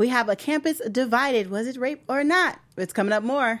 [0.00, 1.50] we have a campus divided.
[1.50, 2.58] Was it rape or not?
[2.78, 3.60] It's coming up more.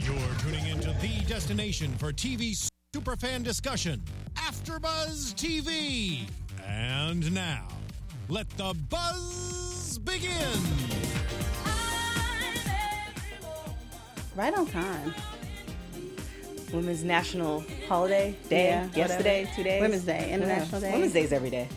[0.00, 4.02] You're tuning into the destination for TV superfan discussion,
[4.34, 6.22] AfterBuzz TV.
[6.66, 7.68] And now,
[8.28, 10.58] let the buzz begin.
[14.34, 15.14] Right on time.
[16.72, 18.70] Women's National Holiday Day.
[18.70, 19.56] Yeah, yesterday, whatever.
[19.56, 19.82] two days.
[19.82, 20.92] Women's Day, International Day.
[20.92, 21.68] Women's Day's every day.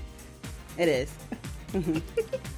[0.80, 1.14] It is.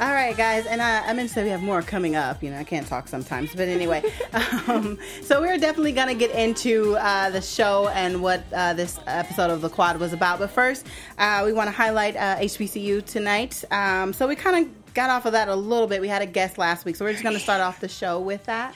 [0.00, 2.42] All right, guys, and I, I meant to say we have more coming up.
[2.42, 4.02] You know, I can't talk sometimes, but anyway.
[4.66, 8.98] um, so we're definitely going to get into uh, the show and what uh, this
[9.06, 10.38] episode of the Quad was about.
[10.38, 10.86] But first,
[11.18, 13.62] uh, we want to highlight uh, HBCU tonight.
[13.70, 16.00] Um, so we kind of got off of that a little bit.
[16.00, 18.20] We had a guest last week, so we're just going to start off the show
[18.20, 18.74] with that.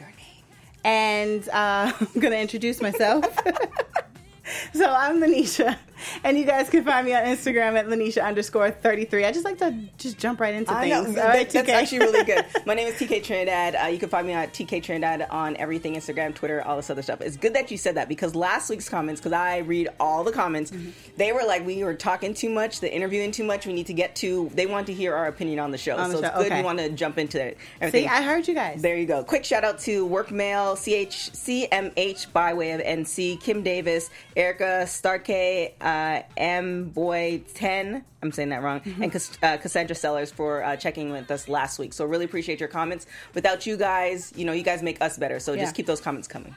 [0.84, 3.24] And uh, I'm going to introduce myself.
[4.72, 5.76] So I'm Lynneisha,
[6.24, 9.24] and you guys can find me on Instagram at Lynneisha underscore 33.
[9.24, 11.14] I just like to just jump right into I things.
[11.16, 11.22] know.
[11.22, 12.44] All right, That- that's actually really good.
[12.66, 13.74] My name is TK Trinidad.
[13.76, 17.02] Uh, you can find me at TK Trinidad on everything Instagram, Twitter, all this other
[17.02, 17.20] stuff.
[17.20, 20.32] It's good that you said that because last week's comments, because I read all the
[20.32, 20.90] comments, Mm-hmm.
[21.16, 23.66] they were like, we were talking too much, the interviewing too much.
[23.66, 25.96] We need to get to, they want to hear our opinion on the show.
[25.96, 26.60] On the so show, it's good okay.
[26.60, 27.58] we want to jump into it.
[27.90, 28.82] See, I heard you guys.
[28.82, 29.22] There you go.
[29.24, 35.74] Quick shout out to Workmail, CH, CMH by way of NC, Kim Davis, Erica Starkey,
[35.84, 38.04] uh, M Boy 10.
[38.22, 38.80] I'm saying that wrong.
[39.00, 41.92] And Cass- uh, Cassandra Sellers for uh, checking with us last week.
[41.92, 43.06] So really appreciate your comments.
[43.34, 45.38] Without you guys, you know, you guys make us better.
[45.38, 45.62] So Yeah.
[45.62, 46.54] just keep those comments coming.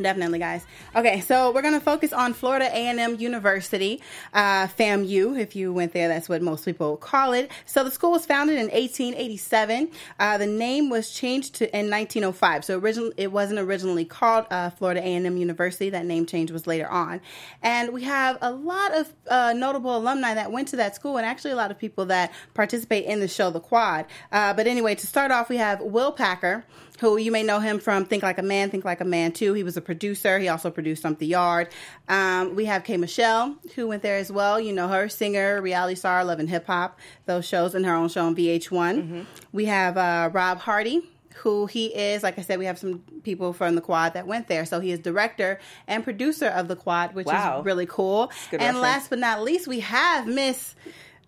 [0.00, 0.64] Definitely, guys.
[0.94, 4.00] Okay, so we're going to focus on Florida A&M University,
[4.32, 5.36] uh, FAMU.
[5.36, 7.50] If you went there, that's what most people call it.
[7.66, 9.90] So the school was founded in 1887.
[10.20, 12.64] Uh, the name was changed to in 1905.
[12.64, 15.90] So originally, it wasn't originally called uh, Florida A&M University.
[15.90, 17.20] That name change was later on.
[17.60, 21.26] And we have a lot of uh, notable alumni that went to that school, and
[21.26, 24.06] actually a lot of people that participate in the show, The Quad.
[24.30, 26.64] Uh, but anyway, to start off, we have Will Packer
[27.00, 29.52] who you may know him from Think Like a Man, Think Like a Man too.
[29.54, 30.38] He was a producer.
[30.38, 31.68] He also produced Stomp the Yard.
[32.08, 32.96] Um, we have K.
[32.96, 34.60] Michelle, who went there as well.
[34.60, 38.08] You know her, singer, reality star, Love & Hip Hop, those shows, and her own
[38.08, 39.26] show on VH1.
[39.52, 41.02] We have uh, Rob Hardy.
[41.42, 44.48] Who he is, like I said, we have some people from the quad that went
[44.48, 44.66] there.
[44.66, 47.60] So he is director and producer of the quad, which Wow.
[47.60, 48.32] is really cool.
[48.50, 48.78] And reference.
[48.82, 50.74] last but not least, we have Miss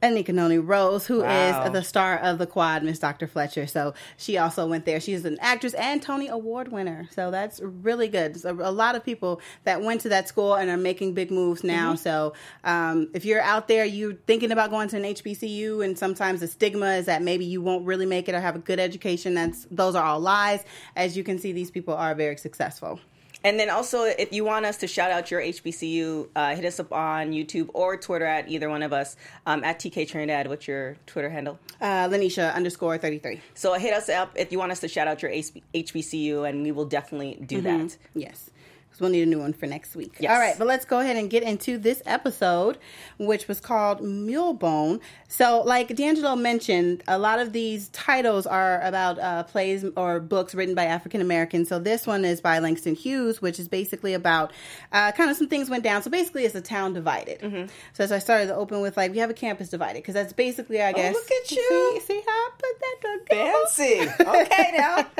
[0.02, 1.68] Anika Noni Rose, who is Wow.
[1.68, 3.26] the star of the quad, Miss Dr.
[3.26, 3.66] Fletcher.
[3.66, 4.98] So she also went there.
[4.98, 7.06] She's an actress and Tony Award winner.
[7.12, 8.34] So that's really good.
[8.34, 11.30] There's a, a lot of people that went to that school and are making big
[11.30, 11.94] moves now.
[11.96, 12.32] So
[12.64, 16.46] um, if you're out there, you're thinking about going to an HBCU, and sometimes the
[16.48, 19.34] stigma is that maybe you won't really make it or have a good education.
[19.34, 20.64] That's those are all lies.
[20.96, 23.00] As you can see, these people are very successful.
[23.42, 26.78] And then also, if you want us to shout out your HBCU, uh, hit us
[26.78, 30.46] up on YouTube or Twitter at either one of us um, at TK Trinidad.
[30.48, 31.58] What's your Twitter handle?
[31.80, 33.40] Uh, Lynneisha underscore 33.
[33.54, 36.62] So hit us up if you want us to shout out your HB- HBCU, and
[36.62, 37.96] we will definitely do that.
[38.14, 38.50] Yes.
[39.00, 40.16] We'll need a new one for next week.
[40.20, 40.30] Yes.
[40.30, 42.78] All right, but let's go ahead and get into this episode,
[43.18, 45.00] which was called Mulebone.
[45.28, 50.54] So, like DeAnJilo mentioned, a lot of these titles are about uh, plays or books
[50.54, 51.68] written by African Americans.
[51.68, 54.52] So, this one is by Langston Hughes, which is basically about
[54.92, 56.02] uh, kind of some things went down.
[56.02, 57.40] So, basically, it's a town divided.
[57.40, 57.66] Mm-hmm.
[57.92, 60.32] So, as I started to open with, like, we have a campus divided, because that's
[60.32, 61.14] basically, I guess.
[61.14, 62.00] Oh, look at you.
[62.00, 63.52] See, see how I put that together?
[63.68, 64.40] Fancy.
[64.40, 65.06] Okay, now.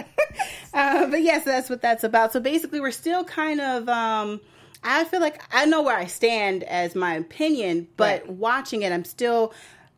[0.73, 2.33] Uh, but yes, that's what that's about.
[2.33, 3.70] So basically, we're still kind of.
[3.89, 4.41] Um,
[4.83, 8.31] I feel like I know where I stand as my opinion, but Right.
[8.31, 9.53] watching it, I'm still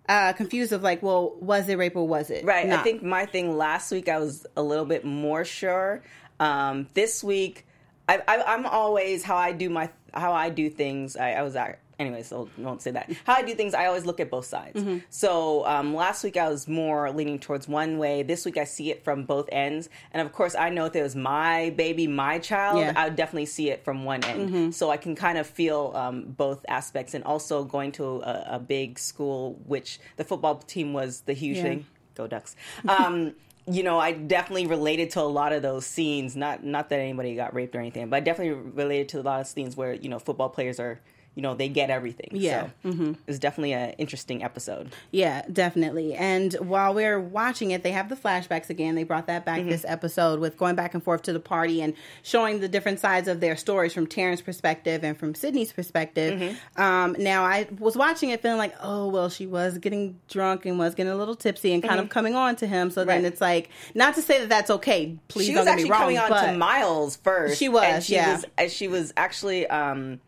[0.08, 2.68] uh, confused of like, well, was it rape or was it Right.
[2.68, 6.02] I think my thing last week, I was a little bit more sure.
[6.40, 7.66] Um, this week,
[8.08, 11.16] I, I, I'm always how I do my how I do things.
[11.16, 13.10] I, I was at anyway, so I won't say that.
[13.24, 14.78] How I do things, I always look at both sides.
[14.78, 14.98] Mm-hmm.
[15.10, 18.22] So um, last week I was more leaning towards one way.
[18.22, 21.02] This week I see it from both ends, and of course I know if it
[21.02, 22.88] was my baby, my child, Yeah.
[22.90, 22.98] Mm-hmm.
[22.98, 24.74] I would definitely see it from one end.
[24.74, 28.58] So I can kind of feel um, both aspects, and also going to a, a
[28.58, 31.62] big school, which the football team was the huge Yeah.
[31.62, 31.86] thing.
[32.14, 32.56] Go Ducks.
[32.86, 33.34] Um,
[33.70, 36.34] you know, I definitely related to a lot of those scenes.
[36.36, 39.40] Not not that anybody got raped or anything, but I definitely related to a lot
[39.40, 41.00] of scenes where you know football players are,
[41.34, 42.28] you know, they get everything.
[42.32, 42.68] Yeah.
[42.84, 43.04] Mm-hmm.
[43.04, 44.92] so it was definitely an interesting episode.
[45.12, 46.14] Yeah, definitely.
[46.14, 48.94] And while we're watching it, they have the flashbacks again.
[48.96, 49.70] They brought that back Mm-hmm.
[49.70, 53.28] this episode with going back and forth to the party and showing the different sides
[53.28, 56.38] of their stories from Taryn's perspective and from Sydney's perspective.
[56.40, 56.80] Mm-hmm.
[56.82, 60.78] Um, now, I was watching it feeling like, oh, well, she was getting drunk and
[60.78, 62.90] was getting a little tipsy and kind of coming on to him.
[62.90, 63.26] So then Mm-hmm.
[63.26, 65.16] It's like, not to say that that's okay.
[65.28, 66.00] Please she don't was get actually me wrong.
[66.00, 67.58] coming on to Miles first.
[67.58, 68.40] She was, and she yeah.
[68.58, 70.18] was, she was actually, um,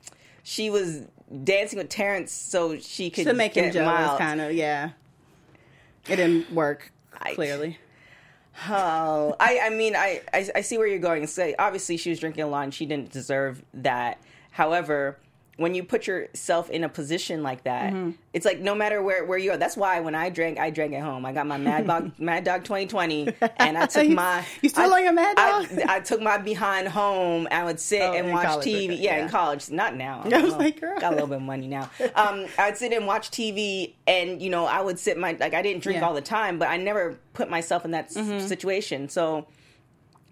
[0.44, 1.02] she was
[1.42, 4.90] dancing with Terrence so she could to make him jealous, kind of, yeah.
[6.08, 6.92] It didn't work.
[7.34, 7.78] clearly.
[8.68, 11.26] Oh, I, I mean, I, I, I see where you're going.
[11.26, 14.18] So obviously, she was drinking a lot, and she didn't deserve that.
[14.52, 15.18] However,
[15.56, 18.10] when you put yourself in a position like that, Mm-hmm.
[18.32, 19.56] it's like no matter where, where you are.
[19.56, 21.24] That's why when I drank, I drank at home.
[21.24, 23.28] I got my Mad Dog Mad Dog 2020,
[23.58, 24.44] and I took my.
[24.62, 25.66] you still I, on your Mad Dog?
[25.88, 27.46] I, took my behind home.
[27.50, 28.84] I would sit Oh, and watch college, TV.
[28.84, 29.24] okay, Yeah, yeah.
[29.24, 30.22] in college, not now.
[30.32, 30.98] I was Oh, like, girl.
[30.98, 31.90] got a little bit of money now.
[32.16, 35.54] Um, I would sit and watch TV, and you know, I would sit my like
[35.54, 36.00] I didn't drink Yeah.
[36.00, 36.08] Mm-hmm.
[36.08, 39.08] all the time, but I never put myself in that s- situation.
[39.08, 39.46] So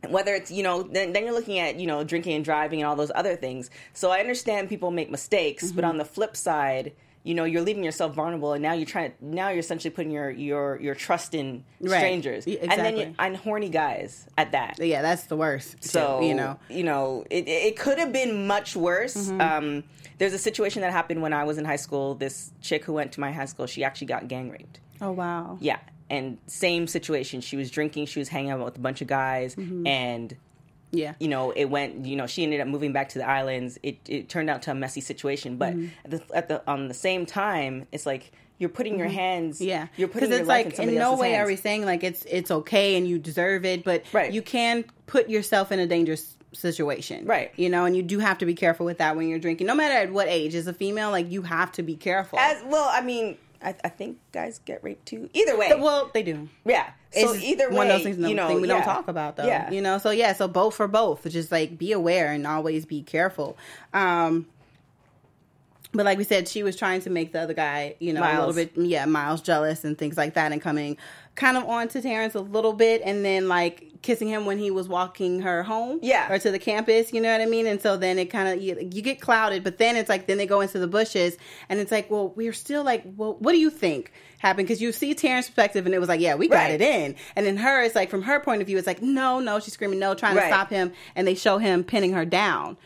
[0.08, 2.88] whether it's you know then, then you're looking at you know drinking and driving and
[2.88, 5.76] all those other things so i understand people make mistakes Mm-hmm.
[5.76, 6.92] but on the flip side
[7.24, 10.28] you know you're leaving yourself vulnerable and now you're trying now you're essentially putting your
[10.30, 11.98] your your trust in Right.
[11.98, 15.80] strangers Yeah, and then you, and horny guys at that Yeah, that's the worst.
[15.82, 19.14] too, so you know, you know, it, it could have been much worse.
[19.16, 19.40] Mm-hmm.
[19.40, 19.84] Um,
[20.18, 22.14] there's a situation that happened when I was in high school.
[22.14, 24.78] This chick who went to my high school, she actually got gang raped.
[25.00, 25.78] oh wow, Yeah,
[26.12, 27.40] and same situation.
[27.40, 28.06] She was drinking.
[28.06, 29.86] She was hanging out with a bunch of guys, Mm-hmm.
[29.86, 30.36] and
[30.94, 32.04] yeah, you know, it went.
[32.06, 33.78] You know, she ended up moving back to the islands.
[33.82, 35.86] It it turned out to a messy situation, but Mm-hmm.
[36.04, 39.56] at, the, at the on the same time, it's like you're putting your hands.
[39.56, 39.68] Mm-hmm.
[39.68, 41.44] Yeah, you're putting your it's life like in in no way hands.
[41.44, 44.30] are we saying like it's it's okay and you deserve it, but Right.
[44.32, 47.50] you can put yourself in a dangerous situation, Right.
[47.56, 49.74] You know, and you do have to be careful with that when you're drinking, no
[49.74, 50.54] matter at what age.
[50.54, 52.38] As a female, like you have to be careful.
[52.38, 55.30] As well, I mean, I, I think guys get raped too.
[55.32, 56.48] Either way, well, they do.
[56.64, 56.90] yeah.
[57.12, 58.74] So It's either way, one of those things, you know, thing we yeah.
[58.74, 59.46] don't talk about though.
[59.46, 59.70] Yeah.
[59.70, 61.28] You know, so yeah, so both for both.
[61.28, 63.56] Just like be aware and always be careful.
[63.92, 64.46] Um
[65.92, 68.38] but like we said, she was trying to make the other guy, you know, a
[68.38, 70.96] little bit yeah, Miles jealous and things like that and coming
[71.34, 74.70] kind of on to Terrence a little bit and then like kissing him when he
[74.70, 75.98] was walking her home.
[76.02, 76.30] Yeah.
[76.30, 77.66] Or to the campus, you know what I mean?
[77.66, 80.36] And so then it kind of you, you get clouded, but then it's like then
[80.38, 81.36] they go into the bushes
[81.68, 84.66] and it's like, well, we're still like, well, what do you think happened?
[84.68, 86.72] Because you see Terrence's perspective and it was like, yeah, we got Right.
[86.72, 87.14] it in.
[87.36, 89.72] And then her, it's like from her point of view, it's like, no, no, she's
[89.74, 90.42] screaming no, trying Right.
[90.48, 92.76] to stop him, and they show him pinning her down.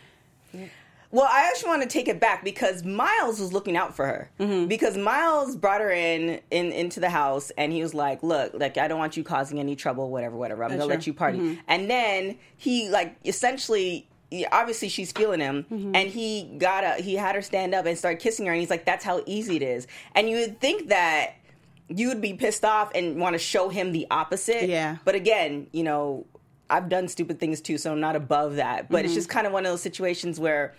[1.11, 4.31] Well, I actually want to take it back because Miles was looking out for her.
[4.41, 4.67] Mm-hmm.
[4.67, 8.77] Because Miles brought her in, in into the house, and he was like, "Look, like
[8.79, 10.65] I don't want you causing any trouble, whatever, whatever.
[10.65, 14.09] I'm gonna let you party." And then he like essentially.
[14.51, 15.95] Obviously, she's feeling him, Mm-hmm.
[15.95, 18.71] and he got a he had her stand up and start kissing her, and he's
[18.71, 19.87] like, "That's how easy it is."
[20.17, 21.35] And you would think that
[21.89, 24.69] you would be pissed off and want to show him the opposite.
[24.69, 24.97] Yeah.
[25.05, 26.27] But again, you know,
[26.69, 28.91] I've done stupid things too, so I'm not above that.
[28.91, 29.19] But it's Mm-hmm.
[29.19, 30.75] just kind of one of those situations where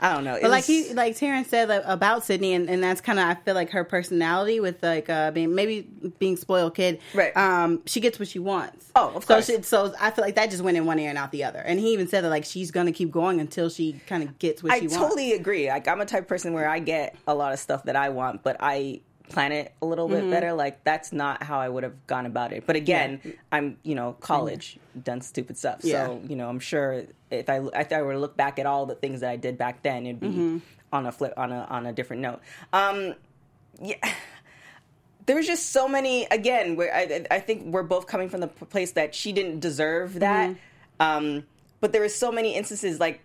[0.00, 0.34] I don't know.
[0.34, 3.18] It But like was- he, like Terrence said like, about Sydney, and, and that's kind
[3.18, 5.82] of I feel like her personality with like uh, being maybe
[6.18, 7.00] being spoiled kid.
[7.14, 7.36] Right.
[7.36, 8.90] Um, she gets what she wants.
[8.94, 9.46] Oh, of so course.
[9.46, 11.58] She, so I feel like that just went in one ear and out the other.
[11.60, 14.62] And he even said that like she's gonna keep going until she kind of gets
[14.62, 14.96] what I she wants.
[14.96, 15.68] I totally agree.
[15.68, 18.08] Like I'm a type of person where I get a lot of stuff that I
[18.10, 20.26] want, but I plan it a little Mm-hmm.
[20.26, 20.52] bit better.
[20.52, 22.64] Like that's not how I would have gone about it.
[22.64, 23.20] But again,
[23.50, 25.80] I'm you know college, done stupid stuff.
[25.82, 26.06] Yeah.
[26.06, 28.86] So you know I'm sure if I if I were to look back at all
[28.86, 30.58] the things that I did back then, it'd be Mm-hmm.
[30.92, 32.40] on a flip on a on a different note.
[32.72, 33.14] Um,
[33.82, 33.96] yeah.
[35.26, 36.26] There was just so many.
[36.30, 40.20] Again, where I, I think we're both coming from the place that she didn't deserve
[40.20, 40.50] that.
[40.50, 40.56] Mm-hmm.
[41.02, 41.44] Um,
[41.80, 43.20] but there was so many instances like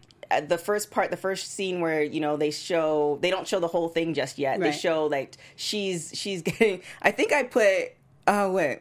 [0.47, 3.67] the first part, the first scene where you know they show they don't show the
[3.67, 4.59] whole thing just yet.
[4.59, 6.81] They show like she's she's getting.
[7.03, 7.93] I think I put.
[8.27, 8.79] Oh wait.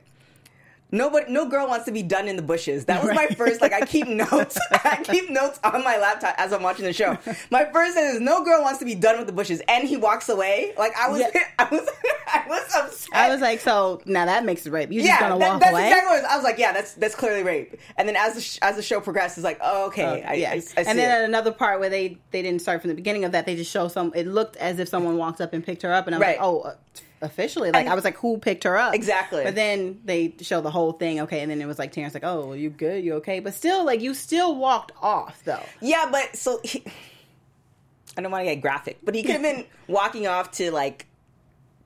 [0.92, 2.86] Nobody, no girl wants to be done in the bushes.
[2.86, 3.60] That was my first.
[3.60, 4.58] Like I keep notes.
[4.72, 7.16] I keep notes on my laptop as I'm watching the show.
[7.50, 9.96] My first thing is no girl wants to be done with the bushes, and he
[9.96, 10.72] walks away.
[10.76, 11.44] Like I was, Yeah.
[11.58, 11.88] I was,
[12.32, 13.08] I was upset.
[13.14, 14.90] I was like, so now that makes it rape.
[14.90, 15.88] You just yeah, gonna that- walk that's away?
[15.88, 16.30] exactly what it was.
[16.32, 17.76] I was like, yeah, that's that's clearly rape.
[17.96, 20.50] And then as the sh- as the show progresses, it's like, oh, okay, I, yeah.
[20.50, 23.24] I, I see and then another part where they they didn't start from the beginning
[23.24, 24.12] of that, they just show some.
[24.14, 26.36] It looked as if someone walked up and picked her up, and I was Right.
[26.38, 26.74] like, oh, uh,
[27.22, 28.94] officially, like And- I was like, who picked her up?
[28.94, 29.44] Exactly.
[29.44, 32.24] But then they show the whole thing, okay, and then it was like Terrence like,
[32.24, 33.40] oh, you good, you okay?
[33.40, 35.62] But still, like you still walked off though.
[35.80, 36.82] Yeah, but so he,
[38.16, 41.06] I don't want to get graphic, but he could have been walking off to like,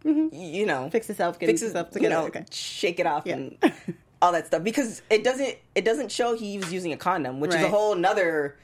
[0.04, 0.88] y- you know, Mm-hmm.
[0.90, 2.14] Fix itself, get fix himself you together.
[2.14, 2.44] know, okay.
[2.50, 3.34] shake it off Yeah.
[3.34, 3.58] and
[4.22, 7.50] all that stuff because it doesn't it doesn't show he was using a condom, which
[7.54, 8.56] is a whole nother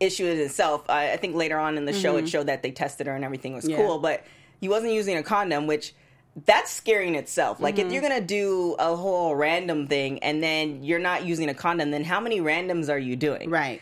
[0.00, 0.84] issue in itself.
[0.90, 3.24] I, I think later on in the show it showed that they tested her and
[3.24, 3.72] everything was Mm-hmm.
[3.80, 3.86] Yeah.
[3.86, 4.24] cool, but
[4.60, 5.94] he wasn't using a condom, which
[6.44, 7.60] that's scary in itself.
[7.60, 7.86] Like Mm-hmm.
[7.86, 11.90] if you're gonna do a whole random thing and then you're not using a condom,
[11.90, 13.48] then how many randoms are you doing?
[13.48, 13.80] Right.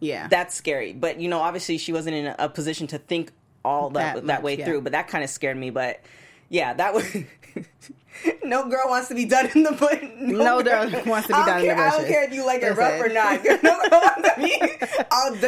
[0.00, 0.26] Yeah.
[0.28, 0.92] That's scary.
[0.92, 3.30] But you know, obviously she wasn't in a, position to think
[3.64, 4.64] all that That that, much, way yeah.
[4.64, 4.80] through.
[4.82, 5.70] But that kind of scared me.
[5.70, 6.00] But
[6.48, 7.04] yeah, that was.
[8.44, 10.02] no girl wants to be done in the bush.
[10.18, 12.62] No girl wants to be done in the care- I don't care if you like
[12.62, 12.78] it Listen.
[12.78, 13.44] rough or not.
[13.62, 14.62] No girl wants to be.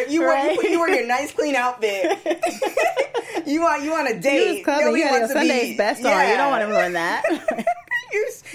[0.13, 0.63] You, wear, Right.
[0.63, 2.19] you, you wear your nice clean outfit.
[3.49, 4.65] You want you want a you date.
[4.65, 4.85] clubbing.
[4.87, 6.29] Nobody You wants to Sunday's be- best on.
[6.29, 7.23] You don't want to ruin that.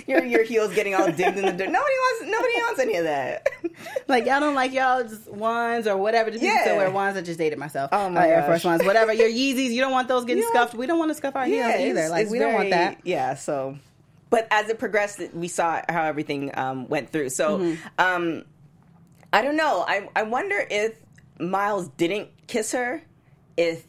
[0.08, 1.70] Your your heels getting all digged in the dirt.
[1.70, 3.48] Nobody wants nobody wants any of that.
[4.08, 6.30] Like y'all don't like y'all just ones or whatever.
[6.32, 6.62] People Yeah.
[6.62, 7.16] still wear ones.
[7.18, 7.90] I just dated myself.
[7.94, 8.44] Oh my Uh, Air.
[8.44, 9.14] Force ones, whatever.
[9.14, 10.74] Your Yeezys, you don't want those getting You scuffed.
[10.74, 12.10] We don't want to scuff our heels either.
[12.10, 13.00] Like we don't want that.
[13.04, 13.78] Yeah, so
[14.30, 17.30] but as it progressed, we saw how everything um, went through.
[17.30, 17.82] So Mm-hmm.
[18.00, 18.44] um,
[19.32, 19.86] I don't know.
[19.88, 20.96] I I wonder if
[21.40, 23.02] Miles didn't kiss her,
[23.58, 23.86] if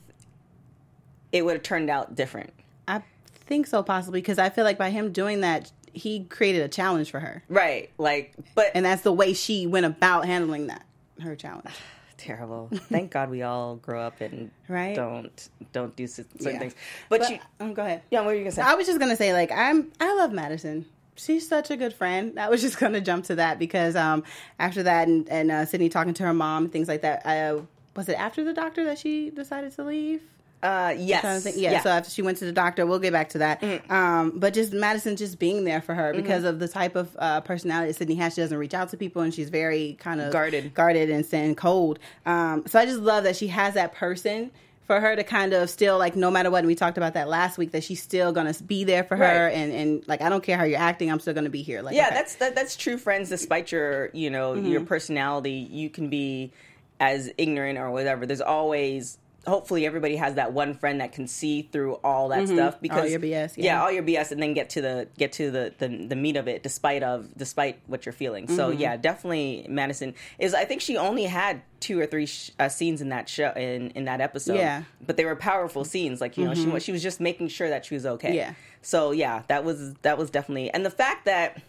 [1.35, 2.51] it would have turned out different.
[2.89, 3.03] I
[3.47, 7.11] think so, possibly because I feel like by him doing that, he created a challenge
[7.11, 7.91] for her, Right.
[7.99, 10.85] Like, but and that's the way she went about handling that
[11.21, 11.69] her challenge.
[12.17, 12.69] terrible.
[12.73, 14.95] Thank God we all grow up and Right?
[14.97, 16.59] don't don't do certain Yeah.
[16.59, 16.75] things.
[17.09, 18.03] But, But you, um, go ahead.
[18.11, 18.63] yeah, what were you gonna say?
[18.63, 20.87] I was just gonna say, like, I'm I love Madison.
[21.17, 22.39] She's such a good friend.
[22.41, 24.23] I was just gonna jump to that because um
[24.59, 27.27] after that and, and uh, Sydney talking to her mom and things like that.
[27.27, 27.63] Uh,
[27.97, 30.23] was it after the doctor that she decided to leave?
[30.65, 31.57] Uh, yes, trying to think.
[31.59, 33.61] Yeah, so after she went to the doctor, we'll get back to that.
[33.61, 33.93] Mm-hmm.
[33.93, 37.41] Um, but just Madison just being there for her because of the type of uh,
[37.43, 38.35] personality that Sydney has.
[38.35, 40.75] She doesn't reach out to people, and she's very kind of Guarded.
[40.75, 41.99] guarded, and, and cold.
[42.27, 44.51] Um, so I just love that she has that person
[44.87, 46.59] for her to kind of still like no matter what.
[46.59, 49.47] And we talked about that last week that she's still gonna be there for her,
[49.47, 49.55] Right.
[49.55, 51.81] and and like I don't care how you're acting, I'm still gonna be here.
[51.81, 52.15] Like yeah, okay.
[52.17, 53.29] that's that, that's true friends.
[53.31, 54.87] Despite your you know your Mm-hmm.
[54.87, 56.53] personality, you can be
[57.01, 58.27] as ignorant or whatever.
[58.27, 62.81] There's always hopefully everybody has that one friend that can see through all that stuff
[62.81, 63.25] because Mm-hmm.
[63.25, 63.83] your BS, yeah.
[63.83, 66.49] all your BS, and then get to the get to the the, the meat of
[66.49, 68.49] it, despite of despite what you're feeling.
[68.49, 68.81] So Mm-hmm.
[68.81, 70.55] yeah, definitely Madison is.
[70.55, 73.91] I think she only had two or three sh- uh, scenes in that show in
[73.91, 74.57] in that episode.
[74.57, 74.81] Yeah.
[74.81, 75.05] Mm-hmm.
[75.07, 76.21] but they were powerful scenes.
[76.21, 78.35] Like you know, she she was just making sure that she was okay.
[78.35, 78.55] Yeah.
[78.83, 81.61] So yeah, that was that was definitely, and the fact that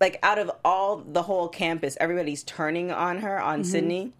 [0.00, 3.70] like out of all the whole campus, everybody's turning on her on Mm-hmm.
[3.70, 4.12] Sydney.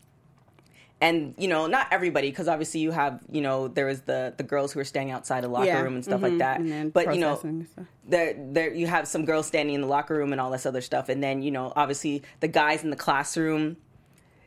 [1.06, 4.42] And you know, not everybody, because obviously you have, you know, there was the the
[4.42, 5.82] girls who were standing outside a locker Yeah.
[5.82, 6.28] room and stuff Mhm.
[6.28, 6.58] like that.
[6.60, 7.40] And then but you know,
[8.08, 10.80] there there you have some girls standing in the locker room and all this other
[10.80, 13.76] stuff, and then you know, obviously the guys in the classroom.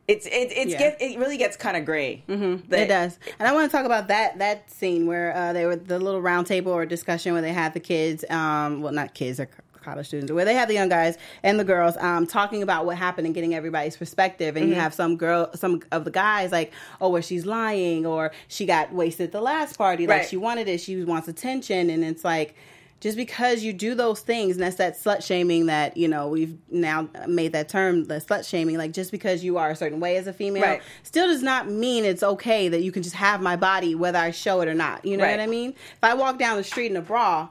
[0.07, 0.79] It's it it's Yeah.
[0.79, 2.23] get, it really gets kind of gray.
[2.27, 2.73] Mm-hmm.
[2.73, 5.75] it does, and I want to talk about that that scene where uh, they were
[5.75, 9.39] the little round table or discussion where they had the kids, um, well, not kids,
[9.81, 12.97] college students, where they have the young guys and the girls um, talking about what
[12.97, 14.55] happened and getting everybody's perspective.
[14.55, 16.71] And you have some girl, some of the guys like,
[17.01, 20.27] oh, well, she's lying, or she got wasted at the last party, like Right.
[20.29, 22.55] she wanted it, she wants attention, and it's like.
[23.01, 26.57] Just because you do those things, and that's that slut shaming that you know we've
[26.69, 28.77] now made that term, the slut shaming.
[28.77, 30.81] Like just because you are a certain way as a female, Right.
[31.03, 34.31] still does not mean it's okay that you can just have my body whether I
[34.31, 35.05] show it or not.
[35.05, 35.31] You know Right.
[35.31, 35.69] what I mean?
[35.69, 37.47] If I walk down the street in a bra,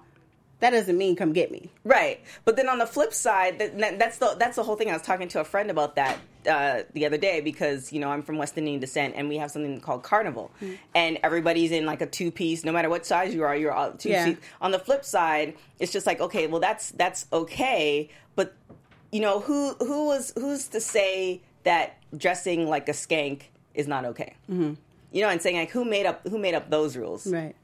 [0.60, 1.70] that doesn't mean come get me.
[1.84, 4.90] Right, but then on the flip side, that, that- that's the that's the whole thing.
[4.90, 8.10] I was talking to a friend about that uh, the other day because you know
[8.10, 10.72] I'm from West Indian descent, and we have something called carnival, Hmm.
[10.94, 12.64] and everybody's in like a two piece.
[12.64, 14.34] No matter what size you are, you're all two Yeah.
[14.60, 18.54] On the flip side, it's just like okay, well that's that's okay, but
[19.12, 23.42] you know who who was who's to say that dressing like a skank
[23.74, 24.34] is not okay?
[24.50, 24.74] Mm-hmm.
[25.12, 27.26] You know, and saying like who made up who made up those rules?
[27.26, 27.54] Right.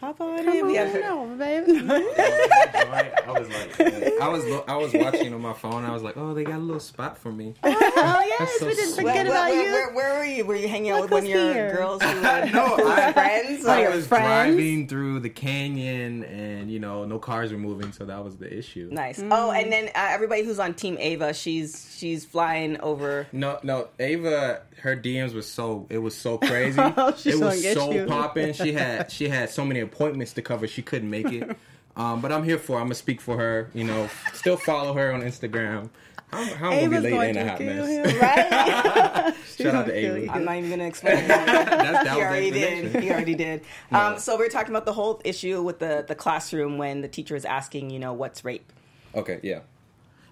[0.00, 1.10] Hop on Come in, on yeah.
[1.12, 1.72] over, baby.
[1.90, 5.84] I was like, I was lo- I was watching on my phone.
[5.84, 7.54] I was like, oh, they got a little spot for me.
[7.64, 9.06] oh yes, so we didn't sweet.
[9.06, 9.72] forget Where, about where, you.
[9.72, 10.44] where, where were you?
[10.44, 11.74] Were you hanging out Look with one of your here.
[11.74, 13.64] girls who were No, I- friends?
[13.66, 14.24] Oh, I was friends?
[14.54, 18.56] driving through the canyon, and you know, no cars were moving, so that was the
[18.56, 18.88] issue.
[18.92, 19.18] Nice.
[19.20, 19.30] Mm.
[19.32, 23.26] Oh, and then uh, everybody who's on Team Ava, she's she's flying over.
[23.32, 26.78] No, no, Ava, her DMs was so it was so crazy.
[26.80, 28.52] Oh, she's it was so popping.
[28.52, 31.56] She had she had so many appointments to cover, she couldn't make it.
[31.96, 32.74] Um, but I'm here for.
[32.74, 32.78] her.
[32.78, 33.70] I'm gonna speak for her.
[33.74, 35.90] You know, still follow her on Instagram.
[36.30, 38.12] How, how am I Ava's gonna be late in a to hot kill mess?
[38.12, 39.34] him, right?
[39.58, 40.32] Shout out to kill Ava.
[40.32, 41.16] I'm not even gonna explain.
[41.18, 41.26] it.
[41.28, 42.62] That's, that he already did.
[42.84, 43.02] explanation.
[43.02, 43.62] He already did.
[43.90, 43.98] No.
[44.00, 47.08] Um, so we were talking about the whole issue with the the classroom when the
[47.08, 48.72] teacher is asking, you know, what's rape?
[49.16, 49.60] Okay, yeah.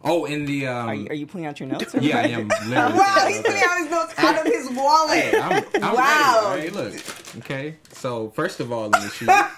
[0.05, 1.95] Oh, in the um, Are you, are you pulling out your notes?
[1.95, 2.99] or yeah, I am literally.
[2.99, 5.35] Wow, he's pulling out his notes out of his wallet.
[5.35, 6.53] I'm, I'm Wow.
[6.55, 6.69] ready.
[6.69, 6.73] Right?
[6.73, 7.77] Look, okay.
[7.93, 9.51] So first of all, Alicia,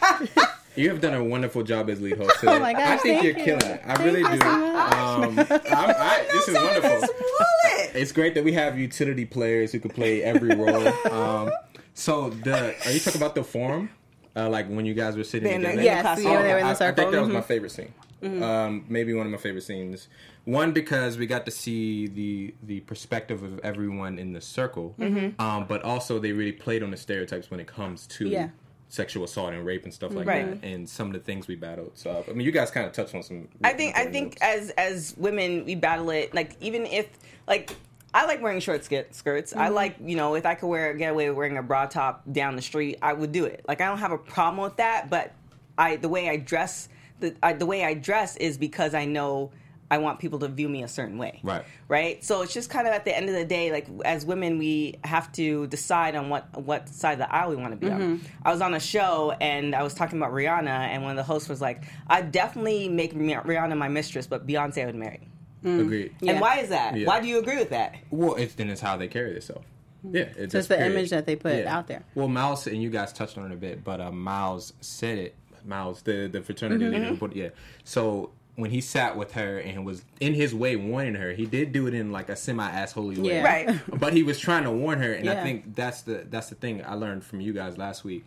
[0.77, 2.41] you have done a wonderful job as lead host.
[2.41, 2.53] Today.
[2.57, 3.45] Oh my gosh, I think you're you.
[3.45, 3.83] killing it.
[3.85, 4.39] I Thank really do.
[4.41, 4.49] so.
[4.49, 7.15] Um, I'm, I, this is Out of his wonderful.
[7.19, 7.91] wallet.
[7.95, 10.89] It's great that we have utility players who can play every role.
[11.13, 11.51] Um,
[11.95, 13.91] so the are you talking about the forum?
[14.37, 15.83] Uh, like when you guys were sitting In the- together?
[15.83, 16.33] yeah, yes, classroom.
[16.33, 16.97] yeah, they were in I, the I circle.
[17.05, 17.45] think that was my Mhm.
[17.45, 17.93] favorite scene.
[18.23, 20.09] Um, maybe one of my favorite scenes.
[20.45, 25.41] One because we got to see the the perspective of everyone in the circle, Mm-hmm.
[25.41, 28.49] um, but also they really played on the stereotypes when it comes to Yeah.
[28.89, 30.61] sexual assault and rape and stuff like Right.
[30.61, 31.93] that, and some of the things we battled.
[31.95, 33.49] So I mean, you guys kind of touched on some.
[33.63, 34.43] I think I think notes.
[34.43, 37.07] as as women we battle it like even if
[37.47, 37.71] like
[38.15, 39.55] I like wearing short sk- skirts.
[39.55, 42.23] I like you know if I could wear get away with wearing a bra top
[42.33, 43.65] down the street, I would do it.
[43.69, 45.35] Like I don't have a problem with that, but
[45.77, 46.89] I the way I dress
[47.21, 49.51] the I, the way I dress is because I know
[49.91, 51.41] I want people to view me a certain way.
[51.43, 51.65] Right.
[51.89, 52.23] Right.
[52.25, 54.97] So it's just kind of at the end of the day, like as women, we
[55.05, 58.01] have to decide on what what side of the aisle we want to be on.
[58.01, 58.27] Mm-hmm.
[58.45, 61.23] I was on a show and I was talking about Rihanna, and one of the
[61.23, 65.29] hosts was like, "I'd definitely make Rihanna my mistress, but Beyonce I would marry."
[65.65, 65.81] Mm.
[65.81, 66.15] Agreed.
[66.21, 66.33] Yeah.
[66.33, 66.97] And why is that?
[66.97, 67.07] Yeah.
[67.07, 67.97] Why do you agree with that?
[68.11, 69.67] Well, it's then it's how they carry themselves.
[70.07, 70.17] Mm-hmm.
[70.17, 72.05] Yeah, it's So it's the image that they put out there.
[72.15, 75.35] Well, Miles and you guys touched on it a bit, but uh, Miles said it.
[75.69, 77.03] Miles, the the fraternity Mm-hmm.
[77.05, 77.49] leader, but yeah.
[77.85, 81.71] So when he sat with her and was in his way warning her, he did
[81.71, 83.45] do it in like a semi assholey way, Yeah.
[83.45, 83.81] Right.
[84.01, 85.41] But he was trying to warn her, and Yeah.
[85.41, 88.25] I think that's the that's the thing I learned from you guys last week.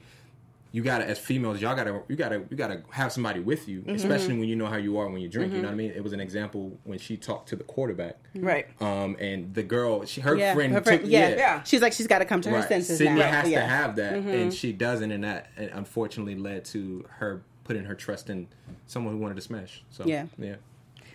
[0.73, 3.95] You gotta, as females, y'all gotta, you gotta, you gotta have somebody with you, Mm-hmm.
[3.95, 5.51] especially when you know how you are when you drink.
[5.51, 5.91] You know what I mean?
[5.91, 8.67] It was an example when she talked to the quarterback, Right.
[8.81, 11.29] um, and the girl, she, her Yeah, friend, her took, friend, yeah.
[11.35, 11.63] Yeah.
[11.63, 13.29] She's like she's got to come to her senses Sydney now.
[13.31, 13.59] has yeah.
[13.61, 17.93] to have that, and she doesn't, and that uh, unfortunately led to her putting her
[17.95, 18.47] trust in
[18.87, 19.83] someone who wanted to smash.
[19.89, 20.27] So Yeah.
[20.39, 20.55] yeah.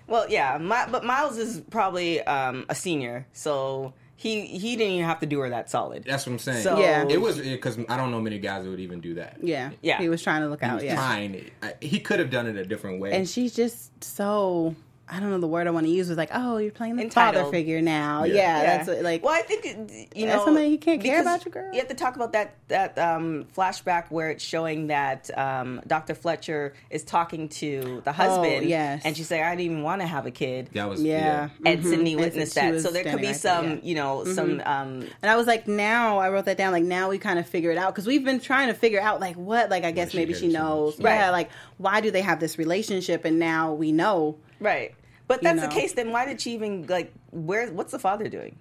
[0.07, 5.07] Well, yeah, My, but Miles is probably um, a senior, so he he didn't even
[5.07, 6.05] have to do her that solid.
[6.05, 6.63] That's what I'm saying.
[6.63, 7.05] So- Yeah.
[7.09, 9.37] it was because I don't know many guys that would even do that.
[9.43, 9.99] yeah, Yeah.
[9.99, 10.77] He was trying to look He out.
[10.77, 11.51] was Yeah, trying.
[11.63, 13.13] I- He could have done it a different way.
[13.13, 14.75] and she's just so.
[15.09, 17.05] I don't know the word I want to use was like, oh, you're playing the
[17.05, 17.45] Entitled.
[17.45, 18.25] father figure now.
[18.25, 18.35] Yeah.
[18.35, 19.23] Yeah, that's what, like.
[19.23, 21.73] well, I think you know somebody who can't care about your girl?
[21.73, 26.15] You have to talk about that that um, flashback where it's showing that um, Dr.
[26.17, 29.03] Fletcher is talking to the husband, Oh, yes.
[29.05, 31.85] and she's saying, "I didn't even want to have a kid." that was yeah, And
[31.85, 32.21] Sydney Mhm.
[32.21, 33.75] witnessed she that, so there could be right there, some, yeah.
[33.77, 33.87] Mm-hmm.
[33.87, 34.61] you know, some.
[34.67, 36.73] Um, And I was like, now I wrote that down.
[36.73, 39.21] Like now we kind of figure it out because we've been trying to figure out
[39.21, 40.69] like what, like I guess she maybe hated she so much.
[40.69, 41.31] knows, Right.
[41.31, 43.25] like why do they have this relationship?
[43.25, 44.39] And now we know.
[44.61, 44.95] Right,
[45.29, 45.69] but that's know.
[45.69, 45.93] the case.
[45.93, 47.13] Then why did she even like?
[47.31, 47.69] Where?
[47.73, 48.57] What's the father doing?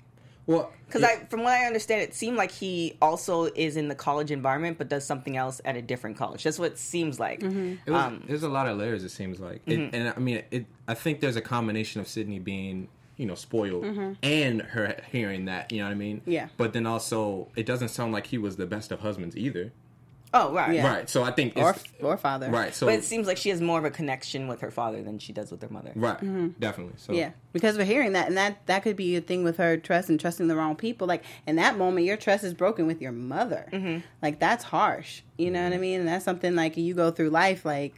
[0.48, 3.88] well Because yeah, I, from what I understand, it seemed like he also is in
[3.88, 6.44] the college environment, but does something else at a different college.
[6.44, 7.40] That's what it seems like.
[7.40, 7.76] Mm-hmm.
[7.86, 9.04] It was, um, there's a lot of layers.
[9.04, 10.66] It seems like, It- and I mean, it.
[10.88, 13.86] I think there's a combination of Sydney being, you know, spoiled,
[14.22, 15.72] and her hearing that.
[15.72, 16.18] You know what I mean?
[16.22, 16.32] Mm-hmm.
[16.32, 16.48] Yeah.
[16.58, 19.72] But then also, it doesn't sound like he was the best of husbands either.
[20.34, 20.74] Oh, right.
[20.76, 20.86] Yeah.
[20.94, 21.10] Right.
[21.10, 22.74] So I think Or it's, or father, right.
[22.76, 25.18] So But it seems like she has more of a connection with her father than
[25.18, 25.92] she does with her mother.
[25.96, 26.60] right.
[26.60, 26.96] Definitely.
[26.98, 27.20] So Mm-hmm.
[27.20, 30.10] Yeah, because we're hearing that, and that that could be a thing with her trust
[30.10, 31.08] and trusting the wrong people.
[31.08, 33.70] Like in that moment, your trust is broken with your mother.
[33.72, 34.00] Mm-hmm.
[34.22, 35.22] Like that's harsh.
[35.38, 36.00] You know what I mean?
[36.02, 37.96] And that's something like you go through life like.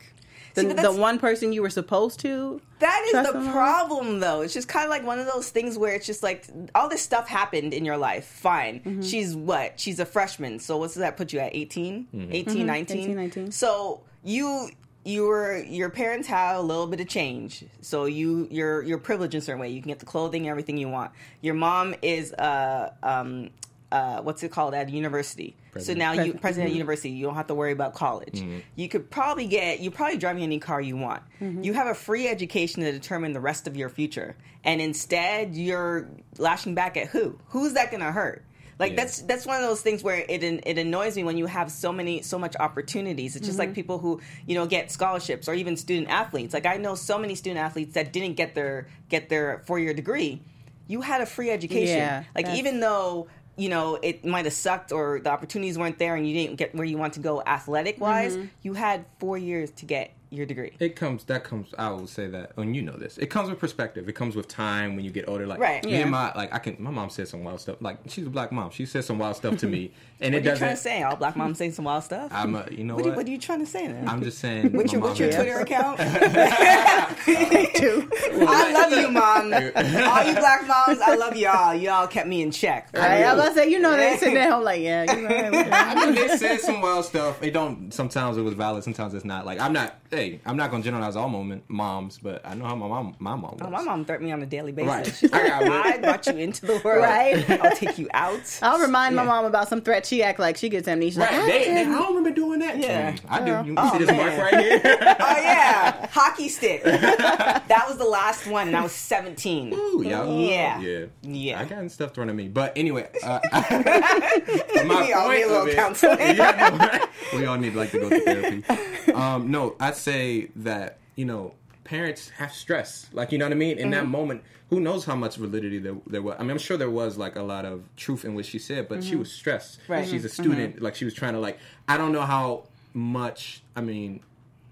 [0.58, 3.54] The, See, the one person you were supposed to That is Trust the them all.
[3.54, 4.41] problem, though.
[4.41, 7.02] It's just kind of like one of those things where it's just like all this
[7.02, 8.26] stuff happened in your life.
[8.26, 8.80] Fine.
[8.80, 9.02] Mm-hmm.
[9.02, 9.80] She's what?
[9.80, 10.58] She's a freshman.
[10.60, 12.08] So what's that put you at 18?
[12.32, 12.98] 18, 19?
[12.98, 13.52] 18, 19.
[13.52, 14.72] So you
[15.06, 17.63] your your parents have a little bit of change.
[17.82, 19.70] So you you're you're privileged in a certain way.
[19.70, 21.12] You can get the clothing, everything you want.
[21.41, 23.52] Your mom is a um
[23.91, 25.56] uh, what's it called at a university.
[25.71, 25.97] President.
[25.97, 26.41] So now you President.
[26.41, 26.78] president of mm-hmm.
[26.78, 28.34] university, you don't have to worry about college.
[28.34, 28.60] Mm-hmm.
[28.76, 31.23] You could probably get you probably driving any car you want.
[31.41, 31.63] Mm-hmm.
[31.63, 36.10] You have a free education to determine the rest of your future, and instead you're
[36.38, 37.39] lashing back at who?
[37.50, 38.43] Who's that going to hurt?
[38.80, 38.97] Like Yeah.
[38.97, 41.91] that's that's one of those things where it it annoys me when you have so
[41.91, 43.36] many so much opportunities.
[43.36, 46.54] It's just like people who you know get scholarships or even student athletes.
[46.54, 49.93] Like I know so many student athletes that didn't get their get their four year
[49.93, 50.41] degree.
[50.88, 51.97] You had a free education.
[51.97, 56.15] Yeah, like even though you know it might have sucked or the opportunities weren't there
[56.15, 58.48] and you didn't get where you want to go athletic wise, mm-hmm.
[58.62, 60.74] you had four years to get your degree.
[60.80, 61.24] It comes.
[61.26, 61.74] That comes.
[61.78, 63.17] I will say that, and you know this.
[63.17, 64.10] It comes with perspective.
[64.10, 65.48] It comes with time when you get older.
[65.48, 65.84] Like Right.
[65.86, 66.00] me Yeah.
[66.00, 66.76] and my like, I can.
[66.80, 67.78] My mom said some wild stuff.
[67.80, 68.72] Like she's a black mom.
[68.72, 70.58] She said some wild stuff to me, and What it are you doesn't.
[70.66, 71.04] trying to say?
[71.04, 72.32] All black moms saying some wild stuff.
[72.34, 72.66] I'm a.
[72.72, 73.14] You know what, what?
[73.14, 73.88] are, what are you trying to say?
[73.88, 74.08] Then?
[74.10, 74.74] I'm just saying.
[74.74, 76.00] What's your, what's your Twitter account?
[76.00, 76.04] too.
[78.48, 79.54] I love you, mom.
[79.54, 81.74] All you black moms, I love y'all.
[81.76, 82.90] Y'all kept me in check.
[82.94, 83.24] Right?
[83.24, 85.52] I was about to say, you know, they sitting at home like, yeah, you right,
[85.52, 85.70] whatever.
[85.74, 87.42] I mean, they said some wild stuff.
[87.44, 87.94] It don't.
[87.94, 88.84] Sometimes it was valid.
[88.84, 89.46] Sometimes it's not.
[89.46, 90.00] Like I'm not.
[90.10, 93.16] Hey, I'm not gonna generalize all moment moms, but I know how my mom.
[93.20, 93.58] My mom.
[93.62, 93.66] Oh, was.
[93.66, 94.90] Oh, my mom threatened me on a daily basis.
[94.90, 95.16] Right.
[95.16, 96.02] She's I like, got I, it.
[96.02, 97.04] brought you into the world.
[97.04, 97.50] Right.
[97.62, 98.60] I'll take you out.
[98.62, 101.12] I'll remind my mom about some threat she act like she gets amnesia.
[101.12, 101.32] She's Right.
[101.32, 102.78] like, I they, I don't remember doing that.
[102.80, 103.12] Yeah.
[103.13, 103.67] Mm, I do.
[103.70, 104.82] You Oh, see this mark right here?
[105.20, 106.84] Oh yeah, hockey stick.
[107.67, 109.74] That was the last one, and I was seventeen.
[109.74, 110.24] Ooh, yeah.
[110.26, 110.80] Yeah.
[110.80, 111.06] Yeah.
[111.22, 111.60] Yeah.
[111.62, 112.48] I got stuff thrown at me.
[112.48, 116.20] But anyway, uh, my We all point need a little of it- counseling.
[116.20, 119.12] Yeah, we all need like to go to therapy.
[119.13, 121.54] Um, no, I'd say that, you know,
[121.88, 123.08] parents have stress.
[123.13, 123.78] Like, you know what I mean?
[123.78, 123.91] In Mm-hmm.
[123.91, 126.36] that moment, who knows how much validity there, there was.
[126.38, 128.88] I mean, I'm sure there was like a lot of truth in what she said,
[128.89, 129.80] but she was stressed.
[129.82, 129.91] Mm-hmm.
[129.93, 130.04] Right.
[130.04, 130.12] Mm-hmm.
[130.12, 130.82] She's a student.
[130.82, 134.21] Like, she was trying to, like, I don't know how much, I mean,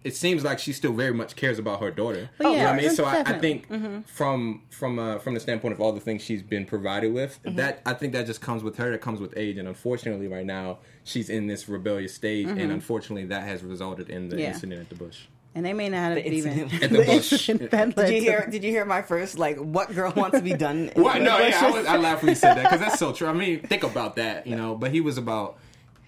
[0.03, 2.29] it seems like she still very much cares about her daughter.
[2.37, 2.91] Well, you know yeah, what I mean?
[2.95, 3.49] So I, I definitely.
[3.71, 3.81] Mm-hmm.
[3.95, 7.39] think from from uh, from the standpoint of all the things she's been provided with,
[7.43, 7.55] Mm-hmm.
[7.57, 8.91] that I think that just comes with her.
[8.91, 13.25] That comes with age, and unfortunately, right now she's in this rebellious stage, and unfortunately,
[13.27, 14.41] that has resulted in the Mm-hmm.
[14.43, 14.47] Yeah.
[14.53, 15.21] incident at the bush.
[15.55, 16.73] And they may not have The even incident.
[16.83, 17.49] At the the bush.
[17.49, 18.47] incident that Did you hear?
[18.51, 20.89] Did you hear my first like what girl wants to be done?
[20.95, 21.21] in What?
[21.21, 21.75] No, yeah, I, bushes?
[21.75, 23.27] was, I laughed when you said that because that's so true.
[23.27, 24.75] I mean, think about that, you know.
[24.75, 25.57] But he was about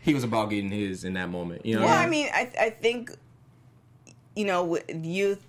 [0.01, 1.85] he was about getting his in that moment, you know.
[1.85, 3.11] Well, I mean, I I think
[4.35, 5.46] you know youth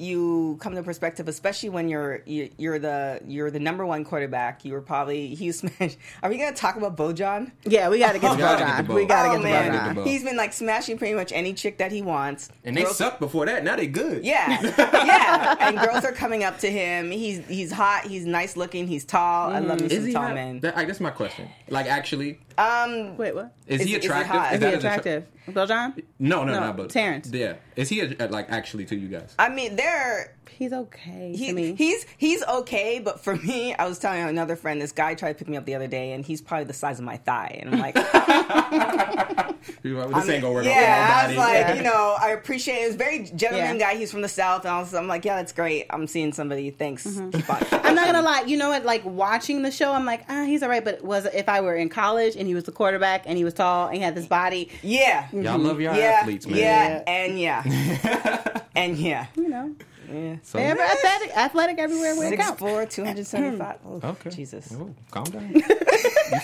[0.00, 4.64] you come to perspective, especially when you're you, you're the you're the number one quarterback.
[4.64, 5.98] You were probably he was smashed.
[6.22, 7.52] Are we gonna talk about BoJohn?
[7.64, 8.86] Yeah, we got to get to We gotta get to BoJohn.
[8.88, 8.94] Bo.
[8.94, 10.04] We got to oh get to man, Gotta get oh, to BoJohn.
[10.04, 10.10] Bo.
[10.10, 12.50] he's been like smashing pretty much any chick that he wants.
[12.64, 13.62] and they Girls- sucked before that.
[13.62, 14.24] Now they good.
[14.24, 15.56] Yeah, yeah.
[15.60, 17.10] And girls are coming up to him.
[17.10, 18.06] He's he's hot.
[18.06, 18.86] He's nice looking.
[18.86, 19.50] He's tall.
[19.50, 19.92] I love me mm.
[19.92, 20.34] Is some tall hot?
[20.34, 20.60] men.
[20.60, 21.48] That, I guess my question.
[21.68, 23.52] Like, actually, Um, Wait, what?
[23.66, 24.30] is, Is- he is he attractive?
[24.36, 24.46] hot?
[24.54, 25.26] Is he that an attra- attractive?
[25.48, 26.02] BoJohn?
[26.18, 27.30] no, no, No, not but Terrence.
[27.32, 29.34] Yeah, is he a, like actually to you guys?
[29.38, 31.74] I mean, they're He's okay he, to me.
[31.74, 35.38] he's he's okay, but for me, I was telling another friend, this guy tried to
[35.38, 37.74] pick me up the other day, and he's probably the size of my thigh, and
[37.74, 37.94] I'm like,
[39.82, 40.64] This ain't gonna work.
[40.64, 41.64] yeah, I was my body.
[41.64, 42.82] like, you know, I appreciate it.
[42.82, 43.92] It was a very gentleman Yeah.
[43.92, 43.96] guy.
[43.98, 45.86] He's from the south, and I was, I'm like, yeah, that's great.
[45.90, 46.70] I'm seeing somebody.
[46.70, 47.06] Thanks.
[47.06, 47.76] Mm-hmm.
[47.86, 48.42] I'm not gonna lie.
[48.46, 48.84] You know what?
[48.84, 50.84] Like watching the show, I'm like, ah, he's alright.
[50.84, 53.54] But was if I were in college and he was the quarterback and he was
[53.54, 56.58] tall and he had this body, Yeah, Y'all love your yeah, athletes, man.
[56.58, 59.26] yeah, and yeah, and yeah.
[59.36, 59.74] you know,
[60.12, 60.36] yeah.
[60.42, 62.58] So, they're athletic, athletic everywhere where it Six counts.
[62.60, 63.78] four, two hundred seventy five.
[63.86, 64.30] Oh, okay.
[64.30, 64.72] Jesus.
[64.78, 65.50] Oh, calm down.
[65.54, 65.60] you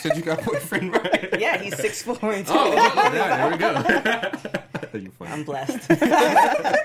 [0.00, 1.40] said you got a boyfriend, right?
[1.40, 2.52] Yeah, he's six four and two.
[2.54, 5.10] Oh, oh, there we go.
[5.26, 5.90] I'm blessed.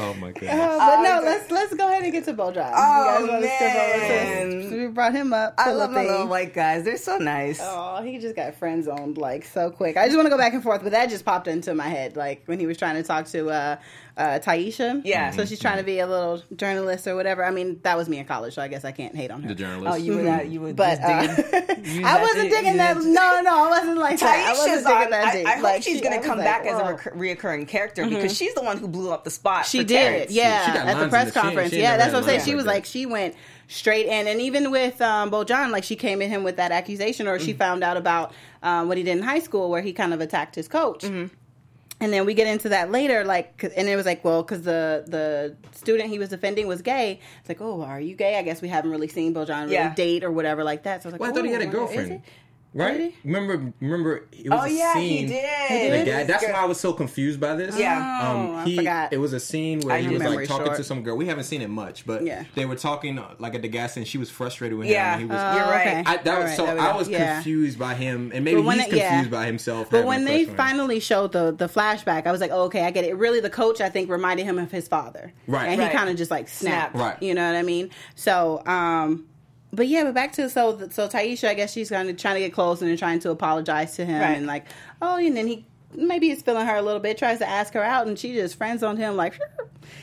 [0.00, 0.52] Oh my goodness.
[0.54, 2.72] Uh, but no, Uh, let's let's go ahead and get to BoJohn.
[2.72, 4.60] Oh, you guys wanna over man.
[4.60, 4.70] this?
[4.72, 5.54] We brought him up.
[5.58, 6.84] I love my little white guys.
[6.84, 7.58] They're so nice.
[7.60, 9.96] Oh, he just got friend zoned like so quick.
[9.96, 12.16] I just want to go back and forth, but that just popped into my head
[12.16, 13.76] like when he was trying to talk to uh,
[14.18, 15.00] uh, Taisha.
[15.04, 15.30] Yeah.
[15.30, 17.44] So she's trying to be a little journalist or whatever.
[17.44, 19.48] I mean, that was me in college, so I guess I can't hate on her.
[19.48, 19.92] The journalist.
[19.94, 20.48] Oh, you were that.
[20.48, 22.04] You were But uh, digging.
[22.04, 22.96] I wasn't digging that.
[22.96, 24.46] that- No, no, I wasn't like that.
[24.48, 25.10] I wasn't digging on.
[25.10, 25.42] that I.
[25.44, 27.18] I hope Like, she's she- going to was come like, back as a whoa.
[27.18, 29.66] reoccurring character because she's the one who blew up the spot.
[29.66, 30.32] She for did, Terrence.
[30.32, 30.66] yeah.
[30.66, 32.40] She got at the press the- conference, she ain't yeah, that's what I'm saying.
[32.44, 33.36] She was like, she went
[33.68, 37.28] straight in, and even with um, John, like she came at him with that accusation,
[37.28, 37.58] or she Mm.
[37.58, 40.54] found out about um, what he did in high school, where he kind of attacked
[40.54, 41.02] his coach.
[41.04, 41.34] Mm-hmm.
[42.00, 45.04] And then we get into that later, like and it was like, well, because the
[45.06, 47.18] the student he was defending was gay.
[47.40, 48.38] It's like, oh, are you gay?
[48.38, 49.94] I guess we haven't really seen BoJohn really Yeah.
[49.94, 51.02] date or whatever like that.
[51.02, 52.22] So I was like, Well, I thought he had a oh, girlfriend.
[52.72, 52.98] He?" Right?
[52.98, 55.26] Did Remember, remember, it was Oh a yeah, scene.
[55.28, 55.90] he did.
[55.90, 56.06] did?
[56.06, 57.78] Guy, that's why I was so confused by this.
[57.78, 58.20] Yeah.
[58.22, 59.12] Oh, I he, forgot.
[59.12, 60.76] It was a scene where I he was like talking short.
[60.76, 61.16] to some girl.
[61.16, 62.44] We haven't seen it much, but Yeah.
[62.54, 65.14] they were talking uh, like at the gas, and she was frustrated with Yeah.
[65.16, 65.22] him.
[65.22, 66.06] And he was, Oh, You're right.
[66.06, 67.34] I, that All was right, so there I was Yeah.
[67.34, 69.38] confused by him, and maybe when he's it- confused yeah.
[69.38, 69.88] by himself.
[69.90, 70.56] But when they crush on him.
[70.56, 73.14] finally showed the the flashback, I was like, oh, okay, I get it.
[73.16, 75.68] Really, the coach I think reminded him of his father, Right.
[75.68, 75.90] And Right.
[75.90, 76.96] he kind of just like snapped, Snapped.
[76.96, 77.22] Right.
[77.22, 77.90] You know what I mean?
[78.14, 79.24] So, um,
[79.72, 82.40] but yeah, but back to so so Taisha, I guess she's kind of trying to
[82.40, 84.36] get close and trying to apologize to him, Right.
[84.36, 84.66] and like,
[85.02, 87.82] oh, and then he maybe he's feeling her a little bit, tries to ask her
[87.82, 89.38] out, and she just friends on him like.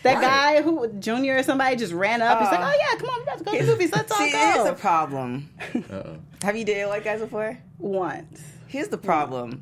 [0.01, 0.21] That Right.
[0.21, 2.39] guy who Junior or somebody just ran up.
[2.39, 3.91] He's like, Uh, "Oh yeah, come on, we about to go to the movies.
[3.91, 5.49] Let's all See, here's the go." problem.
[5.75, 6.17] Uh-oh.
[6.41, 7.57] Have you dated white guys before?
[7.77, 9.61] Once, Here's the problem.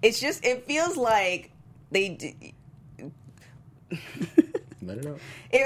[0.00, 1.50] It's just it feels like
[1.90, 2.08] they.
[2.10, 2.54] D-
[4.86, 5.18] Let it out.
[5.50, 5.60] it,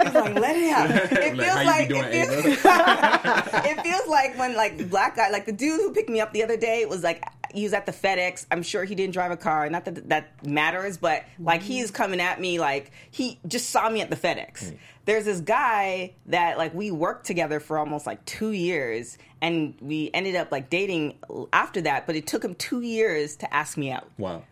[0.06, 0.90] it's like let it out.
[1.26, 5.46] It feels how you like it feels, it feels like when like black guy like
[5.46, 7.22] the dude who picked me up the other day was like
[7.54, 8.46] he was at the FedEx.
[8.50, 9.68] I'm sure he didn't drive a car.
[9.70, 14.00] Not that that matters, but like he's coming at me like he just saw me
[14.00, 14.74] at the FedEx.
[15.04, 20.10] There's this guy that like we worked together for almost like two years, and we
[20.12, 21.18] ended up like dating
[21.52, 22.06] after that.
[22.06, 24.08] But it took him two years to ask me out.
[24.18, 24.42] Wow.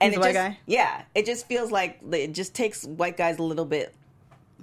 [0.00, 0.58] And He's it a white just, guy?
[0.66, 3.94] Yeah, it just feels like it just takes white guys a little bit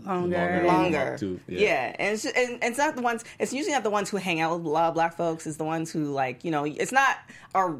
[0.05, 1.17] longer, longer.
[1.19, 1.59] Too, yeah.
[1.59, 1.95] yeah.
[1.99, 3.23] and it's, and, and it's not the ones.
[3.39, 5.45] It's usually not the ones who hang out with a lot of black folks.
[5.47, 6.65] It's the ones who like you know.
[6.65, 7.17] It's not
[7.53, 7.77] our.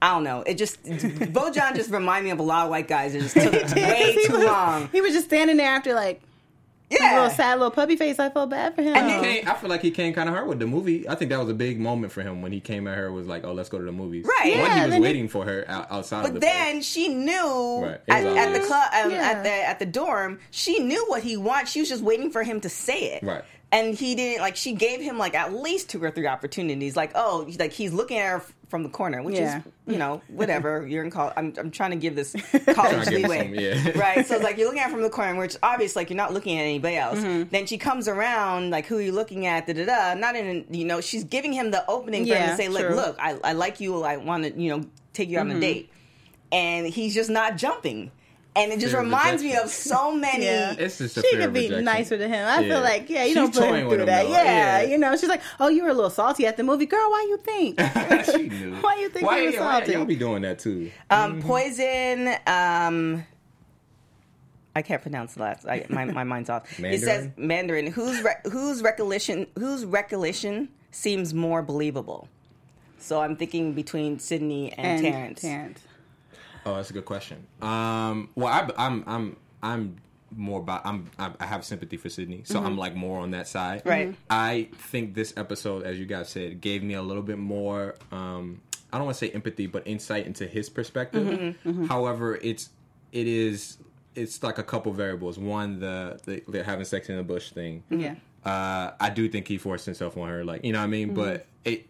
[0.00, 0.42] I don't know.
[0.42, 3.14] It just BoJohn just remind me of a lot of white guys.
[3.14, 4.88] It just took way too was, long.
[4.90, 6.31] He was just standing there after like a
[7.00, 8.18] Yeah, little sad little puppy face.
[8.18, 8.94] I felt bad for him.
[8.96, 11.08] And He came, I feel like he came kind of hard with the movie.
[11.08, 13.10] I think that was a big moment for him when he came at her.
[13.12, 14.56] Was like, "Oh, let's go to the movies." Right.
[14.58, 16.20] One, Yeah, he was then he- waiting for her out, outside.
[16.26, 18.00] of the But then she knew Right.
[18.08, 19.16] At, at the club um, Yeah.
[19.30, 20.38] at the at the dorm.
[20.50, 21.70] She knew what he wants.
[21.72, 23.22] She was just waiting for him to say it.
[23.22, 23.44] Right.
[23.70, 24.56] And he didn't like.
[24.56, 26.94] She gave him like at least two or three opportunities.
[26.94, 29.58] Like, oh, like he's looking at her f- from the corner, which Yeah.
[29.58, 30.86] is you know whatever.
[30.90, 31.34] You're in college.
[31.36, 32.32] I'm I'm trying to give this
[32.74, 33.38] college to give him leeway.
[33.44, 33.54] some,
[33.94, 34.00] yeah.
[34.00, 34.26] Right.
[34.26, 36.32] So it's like you're looking at her from the corner, which obviously like you're not
[36.32, 37.18] looking at anybody else.
[37.20, 37.50] Mm-hmm.
[37.50, 39.66] Then she comes around like who are you looking at?
[39.66, 40.14] Da da da.
[40.14, 42.86] Not in you know she's giving him the opening for him Yeah, to say, look,
[42.86, 42.96] true.
[42.96, 44.02] look, I, I like you.
[44.02, 45.56] I want to you know take you on Mm-hmm.
[45.58, 45.90] a date
[46.50, 48.10] and he's just not jumping.
[48.54, 50.44] And it just Fear of reminds me of so many.
[50.44, 50.74] Yeah.
[50.78, 51.84] It's just a she fear could be rejection.
[51.84, 52.46] nicer to him.
[52.46, 52.68] I Yeah.
[52.68, 54.24] feel like, yeah, you She's don't put him through that.
[54.24, 54.30] though.
[54.30, 54.88] Yeah, Yeah.
[54.90, 57.10] you know, she's like, oh, you were a little salty at the movie, girl.
[57.10, 57.80] Why you think?
[58.26, 58.74] she knew.
[58.80, 59.92] Why you think why, he was why salty?
[59.92, 60.90] y'all be doing that too?
[61.10, 62.34] Um, Poison.
[62.46, 63.24] Um,
[64.74, 65.66] I can't pronounce the last.
[65.66, 66.64] I, my my mind's off.
[66.78, 67.84] It says Mandarin?
[67.84, 67.86] Mandarin.
[67.92, 72.28] Whose re- whose recollection whose recollection seems more believable?
[72.98, 75.40] So I'm thinking between Sydney and, and Terrence.
[75.42, 75.80] Terrence.
[76.64, 77.46] Oh, that's a good question.
[77.60, 79.96] Um, well, I, I'm I'm I'm
[80.34, 83.48] more about I'm I I have sympathy for Sydney, so I'm like more on that
[83.48, 83.80] side.
[83.80, 83.88] Mm-hmm.
[83.88, 84.08] Right.
[84.10, 84.16] Mhm.
[84.30, 87.96] I think this episode, as you guys said, gave me a little bit more.
[88.10, 88.60] Um,
[88.92, 91.26] I don't want to say empathy, but insight into his perspective.
[91.26, 91.86] Mm-hmm.
[91.86, 92.70] However, it's
[93.12, 93.78] it is
[94.14, 95.38] it's like a couple variables.
[95.38, 97.82] One, the the, the having sex in the bush thing.
[97.90, 98.14] Yeah.
[98.44, 101.08] Uh, I do think he forced himself on her, like you know what I mean.
[101.08, 101.16] Mm-hmm.
[101.16, 101.86] But it,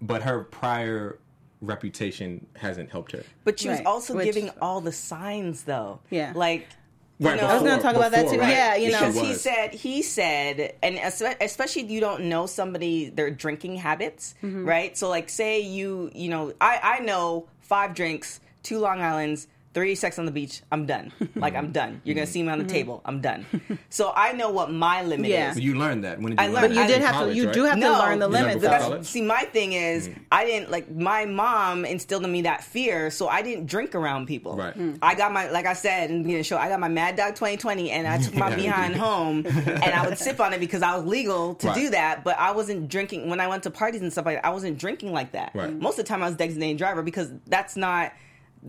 [0.00, 1.18] but her prior
[1.60, 3.22] reputation hasn't helped her.
[3.44, 3.86] But she was Right.
[3.86, 6.00] also Which- giving all the signs, though.
[6.10, 6.32] Yeah.
[6.34, 6.66] Like.
[7.18, 8.38] Right, know- I was going to talk about that too.
[8.38, 8.50] right.
[8.50, 8.98] Yeah, you know.
[8.98, 10.98] because he said he said and
[11.40, 14.66] especially if you don't know somebody their drinking habits Mm-hmm.
[14.68, 19.48] right so like say you you know i i know five drinks two long islands
[19.76, 22.58] three sex on the beach i'm done like i'm done you're gonna see me on
[22.58, 23.44] the table i'm done
[23.90, 25.32] so i know what my limit Mm-hmm.
[25.32, 25.50] Yeah.
[25.50, 27.02] is You learned that when did you I learn learned- But you I- did in
[27.02, 27.36] have college, to.
[27.40, 27.54] You right?
[27.54, 27.92] do have No.
[27.94, 28.54] to learn the You learned limits.
[28.62, 29.06] before That's- college?
[29.06, 30.14] see my thing is Mm.
[30.32, 34.26] i didn't like my mom instilled in me that fear so i didn't drink around
[34.26, 34.74] people Right.
[34.78, 34.98] Mm.
[35.02, 36.88] i got my like i said in the beginning of the show i got my
[36.88, 40.60] mad dog 2020 and i took my behind home and i would sip on it
[40.60, 41.76] because i was legal to Right.
[41.76, 44.46] do that but i wasn't drinking when i went to parties and stuff like that
[44.46, 45.72] i wasn't drinking like that Right.
[45.86, 48.12] most of the time i was designated driver because that's not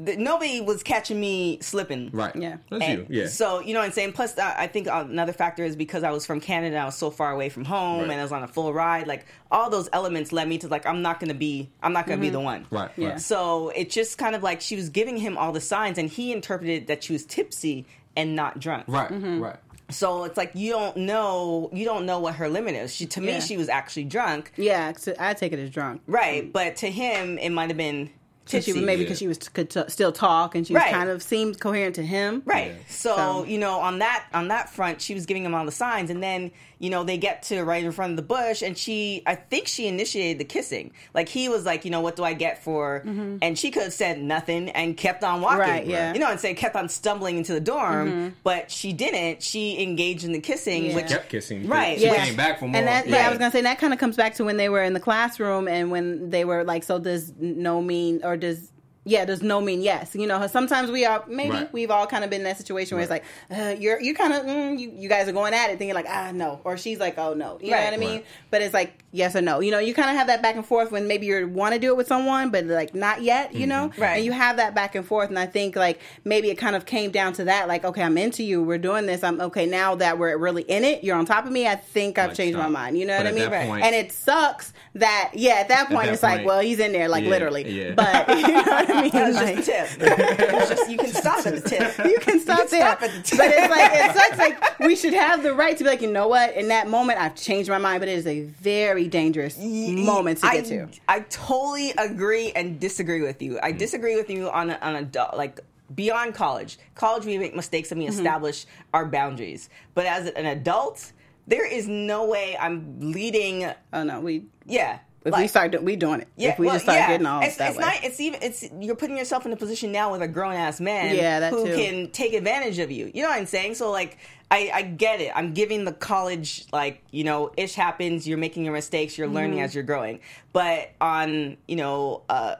[0.05, 2.35] th- nobody was catching me slipping Right.
[2.35, 2.57] Yeah.
[2.69, 3.05] That's you.
[3.09, 3.27] Yeah.
[3.27, 4.13] So you know what I'm saying.
[4.13, 7.09] Plus, uh, I think another factor is because I was from Canada, I was so
[7.09, 8.11] far away from home, Right.
[8.11, 9.07] and I was on a full ride.
[9.07, 12.21] Like all those elements led me to like I'm not gonna be I'm not gonna
[12.21, 12.65] be the one.
[12.71, 12.91] right.
[12.97, 13.09] Yeah.
[13.09, 13.21] Right.
[13.21, 16.31] So it's just kind of like she was giving him all the signs, and he
[16.31, 18.85] interpreted that she was tipsy and not drunk.
[18.87, 19.09] Right.
[19.11, 19.39] Mm-hmm.
[19.41, 19.55] Right.
[19.89, 22.93] So it's like you don't know you don't know what her limit is.
[22.93, 23.35] She to Yeah.
[23.35, 26.01] me she was actually drunk, Yeah, I take it as drunk.
[26.07, 26.51] right?
[26.51, 28.09] But to him it might have been
[28.47, 28.85] So she tipsy.
[28.85, 29.05] maybe Yeah.
[29.05, 30.91] because she was could t- still talk and she was Right.
[30.93, 32.41] kind of seemed coherent to him.
[32.45, 32.71] Right.
[32.71, 32.83] Yeah.
[32.89, 35.71] So, So- you know, on that on that front, she was giving him all the
[35.71, 38.77] signs, and then you know they get to right in front of the bush, and
[38.77, 40.91] she, I think she initiated the kissing.
[41.15, 43.03] Like he was like, you know, what do I get for?
[43.41, 45.59] And she could have said nothing and kept on walking.
[45.61, 45.71] Mm-hmm.
[45.71, 46.13] Right, yeah.
[46.13, 49.41] You know, and say kept on stumbling into the dorm, but she didn't.
[49.41, 50.95] She engaged in the kissing, Yeah.
[50.95, 51.67] which Kept kissing.
[51.67, 51.97] Right.
[51.99, 52.23] She Yeah.
[52.25, 52.75] came back for more.
[52.77, 54.69] And that, yeah, I was gonna say that kind of comes back to when they
[54.69, 58.71] were in the classroom and when they were like, so does no mean or does
[59.03, 60.15] yeah, does no mean yes.
[60.15, 61.71] You know, sometimes we are maybe Right.
[61.73, 64.33] we've all kind of been in that situation where it's like uh, you're you kind
[64.33, 66.99] of mm, you, you guys are going at it, thinking like ah no, or she's
[66.99, 68.09] like oh no, you know what I mean?
[68.09, 68.25] Right.
[68.51, 69.59] But it's like yes or no.
[69.59, 71.79] You know, you kind of have that back and forth when maybe you want to
[71.79, 73.53] do it with someone, but like not yet.
[73.53, 74.01] You know, mm-hmm.
[74.01, 74.15] Right.
[74.17, 76.85] And you have that back and forth, and I think like maybe it kind of
[76.85, 77.67] came down to that.
[77.67, 78.63] Like okay, I'm into you.
[78.63, 79.23] We're doing this.
[79.23, 81.03] I'm okay now that we're really in it.
[81.03, 81.67] You're on top of me.
[81.67, 82.97] I think I've Like, changed my mind.
[82.97, 83.49] You know But what I mean?
[83.51, 86.79] that point- and it sucks that yeah, at that point that it's like, well, he's
[86.79, 87.69] in there like Yeah, literally.
[87.69, 87.93] yeah.
[87.95, 89.11] But you know what I mean?
[89.11, 90.49] That was Like, just the tip.
[90.67, 91.97] Just, you can stop at the tip.
[92.05, 92.81] you can stop can there.
[92.97, 93.37] stop at the tip.
[93.37, 94.37] But it's like it sucks.
[94.37, 96.55] Like we should have the right to be like, you know what?
[96.55, 97.99] In that moment, I've changed my mind.
[98.01, 100.87] But it is a very dangerous moment to I, get to.
[101.07, 103.59] I totally agree and disagree with you.
[103.61, 105.59] I disagree with you on a, on a like
[105.93, 106.77] beyond college.
[106.95, 108.17] College, we make mistakes and we Mm-hmm.
[108.17, 109.69] establish our boundaries.
[109.93, 111.11] But as an adult,
[111.47, 113.65] there is no way I'm leading.
[113.93, 114.99] Oh no, we Yeah.
[115.23, 116.27] if like- we start do- we doing it.
[116.35, 117.07] yeah, if we well, just start yeah.
[117.07, 117.85] getting all it's, that it's way.
[117.85, 118.03] not.
[118.03, 118.41] It's even.
[118.43, 121.15] It's you're putting yourself in a position now with a grown ass man.
[121.15, 121.75] Yeah, that who too.
[121.75, 123.09] can take advantage of you.
[123.13, 123.75] You know what I'm saying?
[123.75, 124.17] So like,
[124.49, 125.31] I, I get it.
[125.35, 128.27] I'm giving the college like you know, ish happens.
[128.27, 129.17] You're making your mistakes.
[129.17, 129.35] You're Mm-hmm.
[129.35, 130.19] learning as you're growing.
[130.53, 132.23] But on you know.
[132.29, 132.55] uh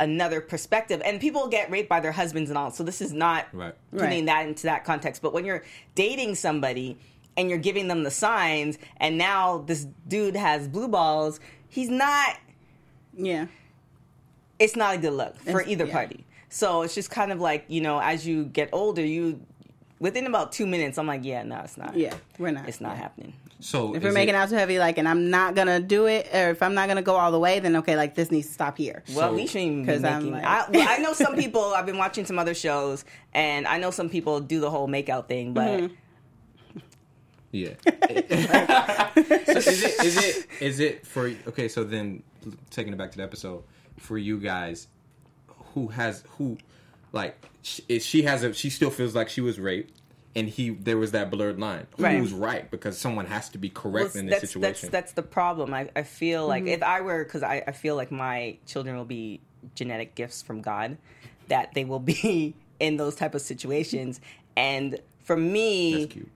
[0.00, 2.72] Another perspective, and people get raped by their husbands and all.
[2.72, 3.72] So this is not Right.
[3.92, 4.26] putting Right.
[4.26, 5.22] that into that context.
[5.22, 5.62] But when you're
[5.94, 6.98] dating somebody
[7.36, 12.36] and you're giving them the signs, and now this dude has blue balls, he's not
[13.16, 13.46] yeah.
[14.58, 15.92] it's not a good look for It's- either yeah.
[15.92, 16.24] party.
[16.48, 19.40] So it's just kind of like you know, as you get older, you
[20.02, 21.96] within about two minutes, I'm like, yeah, no, it's not.
[21.96, 22.68] Yeah, we're not.
[22.68, 23.02] it's not Yeah.
[23.02, 23.32] happening.
[23.60, 26.06] So If is we're making it, out too heavy, like, and I'm not gonna do
[26.06, 28.48] it, or if I'm not gonna go all the way, then okay, like this needs
[28.48, 29.04] to stop here.
[29.14, 30.32] Well, So- we shouldn't even be 'Cause I'm making.
[30.32, 31.62] like- I, well, I know some people.
[31.72, 35.28] I've been watching some other shows, and I know some people do the whole makeout
[35.28, 35.94] thing, but Mm-hmm.
[37.52, 37.74] Yeah.
[37.84, 41.68] so is it is it is it for okay?
[41.68, 42.22] So then,
[42.70, 43.62] taking it back to the episode,
[43.98, 44.88] for you guys,
[45.74, 46.56] who has who,
[47.12, 49.98] like, sh- is she has a she still feels like she was raped,
[50.36, 51.86] and he there was that blurred line.
[51.98, 52.18] Right.
[52.18, 52.70] Who's right?
[52.70, 54.90] Because someone has to be correct Well, in this that's, situation.
[54.90, 55.72] That's that's the problem.
[55.74, 56.72] I, I feel like Mm-hmm.
[56.74, 59.40] if I were because I, I feel like my children will be
[59.74, 60.96] genetic gifts from God,
[61.48, 64.20] that they will be in those type of situations.
[64.56, 66.30] And for me, That's cute.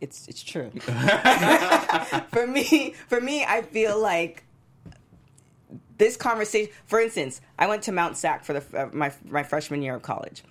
[0.00, 0.70] it's it's true.
[2.30, 4.44] for me, for me, I feel like
[5.98, 6.72] this conversation.
[6.86, 10.02] For instance, I went to Mount Sac for the uh, my my freshman year of
[10.02, 10.42] college.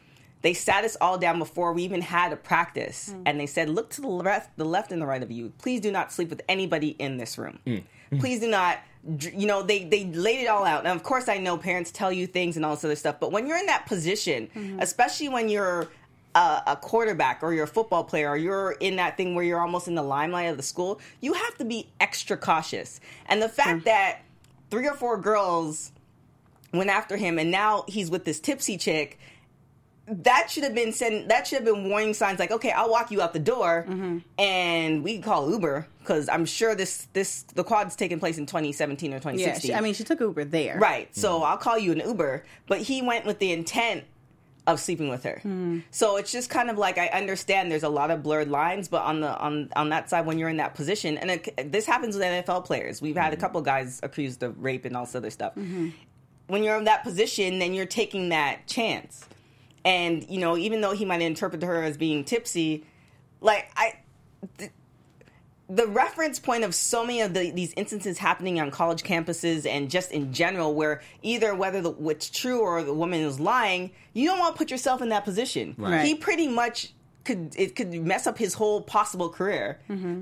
[0.44, 3.24] They sat us all down before we even had a practice, mm.
[3.26, 5.54] and they said, "Look to the left, the left and the right of you.
[5.58, 7.60] Please do not sleep with anybody in this room.
[7.66, 7.84] Mm.
[8.20, 8.80] Please do not."
[9.20, 10.86] You know, they they laid it all out.
[10.86, 13.32] And of course, I know parents tell you things and all this other stuff, but
[13.32, 14.80] when you're in that position, mm-hmm.
[14.80, 15.90] especially when you're
[16.36, 19.60] a, a quarterback or you're a football player or you're in that thing where you're
[19.60, 23.00] almost in the limelight of the school, you have to be extra cautious.
[23.28, 24.22] And the fact that
[24.70, 25.92] three or four girls
[26.74, 29.20] went after him and now he's with this tipsy chick
[30.08, 33.10] that should have been sent that should have been warning signs like okay i'll walk
[33.10, 34.18] you out the door mm-hmm.
[34.38, 38.46] and we can call uber because i'm sure this this the quad's taking place in
[38.46, 40.78] 2017 or Yeah, 2016 she, I mean, she took Uber there.
[40.78, 41.14] Right.
[41.16, 41.46] So mm-hmm.
[41.46, 44.04] I'll call you an Uber, but he went with the intent
[44.66, 45.40] of sleeping with her.
[45.42, 45.80] Hmm.
[45.92, 49.04] So it's just kind of like I understand there's a lot of blurred lines, but
[49.04, 52.16] on the on on that side when you're in that position, and it, this happens
[52.16, 53.02] with NFL players.
[53.02, 53.42] We've had a mm-hmm.
[53.42, 55.54] couple guys accused of rape and all this other stuff.
[56.48, 59.26] When you're in that position, then you're taking that chance,
[59.86, 62.86] and you know even though he might interpret her as being tipsy,
[63.42, 64.00] like I
[65.70, 69.90] the reference point of so many of the, these instances happening on college campuses and
[69.90, 74.28] just in general, where either whether the, what's true or the woman is lying, you
[74.28, 75.74] don't want to put yourself in that position.
[75.78, 76.06] Right.
[76.06, 76.94] He pretty much
[77.24, 79.80] could it could mess up his whole possible career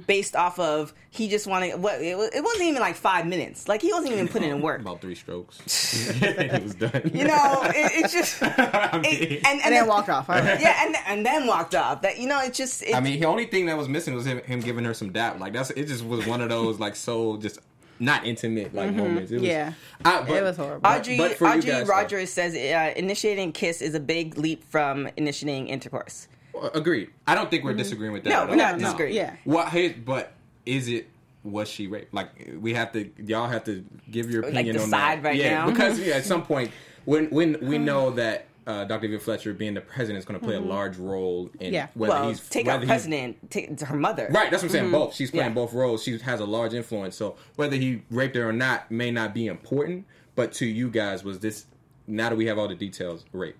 [0.08, 3.82] based off of he just wanted what it, it wasn't even like five minutes like
[3.82, 4.82] he wasn't even putting in work.
[4.82, 5.60] About three strokes.
[6.22, 7.12] it was done.
[7.14, 10.30] You know, it, it's just it, and, And then walked off.
[10.30, 10.60] All right.
[10.60, 12.02] Yeah, and and then walked off.
[12.04, 14.26] That you know, it just it's, I mean, the only thing that was missing was
[14.26, 15.40] him, him giving her some dap.
[15.40, 15.88] Like that's it.
[15.88, 17.60] Just was one of those like so just
[18.00, 19.32] not intimate like moments.
[19.32, 19.74] It was, Yeah.
[20.04, 20.82] I- but- It was horrible.
[20.82, 24.38] but- Audrey, but for Audrey guys, though- Rogers says uh, initiating kiss is a big
[24.40, 26.28] leap from initiating intercourse.
[26.74, 27.10] Agreed.
[27.28, 27.80] I don't think we're mm-hmm.
[27.80, 28.30] disagreeing with that.
[28.30, 29.16] No, we're not disagreeing.
[29.16, 29.36] Yeah.
[29.44, 29.70] What?
[29.70, 30.34] Hey, but
[30.66, 31.08] is it?
[31.44, 32.14] Was she raped?
[32.14, 33.10] Like we have to.
[33.18, 35.30] Y'all have to give your Like, opinion on decide that.
[35.30, 35.70] right yeah, now?
[35.72, 36.72] because yeah, at some point
[37.06, 38.48] when when we know that.
[38.68, 39.08] Uh, Dr.
[39.08, 40.70] David Fletcher, being the president, is going to play a mm-hmm.
[40.70, 41.88] large role in Yeah.
[41.96, 44.28] whether well, he's take whether out president, take to her mother.
[44.30, 44.84] Right, that's what I'm saying.
[44.86, 44.94] Mm-hmm.
[44.94, 45.16] Both.
[45.16, 45.56] She's playing Yeah.
[45.56, 46.04] both roles.
[46.04, 47.16] She has a large influence.
[47.16, 50.06] So whether he raped her or not may not be important.
[50.36, 51.66] But to you guys, was this
[52.08, 53.58] now that we have all the details, rape?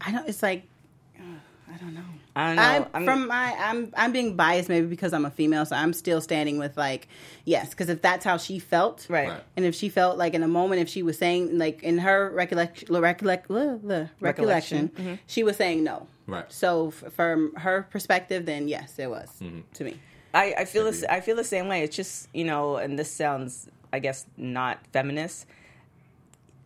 [0.00, 0.28] I don't.
[0.28, 0.64] It's like
[1.72, 2.00] I don't know.
[2.34, 2.62] I don't know.
[2.62, 5.92] I'm, I'm- from my I'm I'm being biased maybe because I'm a female, so I'm
[5.92, 7.08] still standing with like
[7.44, 9.28] yes, because if that's how she felt, Right.
[9.28, 9.42] Right.
[9.56, 12.30] and if she felt like in a moment, if she was saying like in her
[12.30, 14.88] recollection, recollect, the uh, uh, recollection, Recollection.
[14.88, 15.14] Mm-hmm.
[15.26, 16.06] she was saying no.
[16.26, 16.50] Right.
[16.52, 19.60] So f- from her perspective, then yes, it was mm-hmm.
[19.74, 20.00] to me.
[20.32, 21.82] I, I feel this, I feel the same way.
[21.82, 25.46] It's just you know, and this sounds, I guess, not feminist.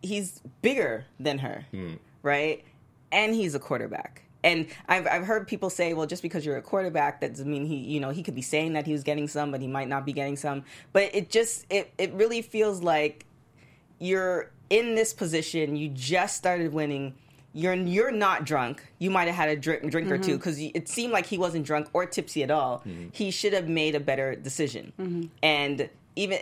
[0.01, 1.93] He's bigger than her, hmm.
[2.21, 2.63] right?
[3.11, 4.21] And he's a quarterback.
[4.45, 7.65] And I've I've heard people say, well, just because you're a quarterback, that doesn't mean
[7.65, 9.89] he, you know, he could be saying that he was getting some, but he might
[9.89, 10.63] not be getting some.
[10.93, 13.25] But it just it it really feels like
[13.99, 15.75] you're in this position.
[15.75, 17.15] You just started winning.
[17.53, 18.85] You're you're not drunk.
[18.99, 20.37] You might have had a drink, drink or two mm-hmm.
[20.37, 22.79] because it seemed like he wasn't drunk or tipsy at all.
[22.79, 23.07] Mm-hmm.
[23.13, 24.93] He should have made a better decision.
[24.99, 25.23] Mm-hmm.
[25.41, 26.39] And even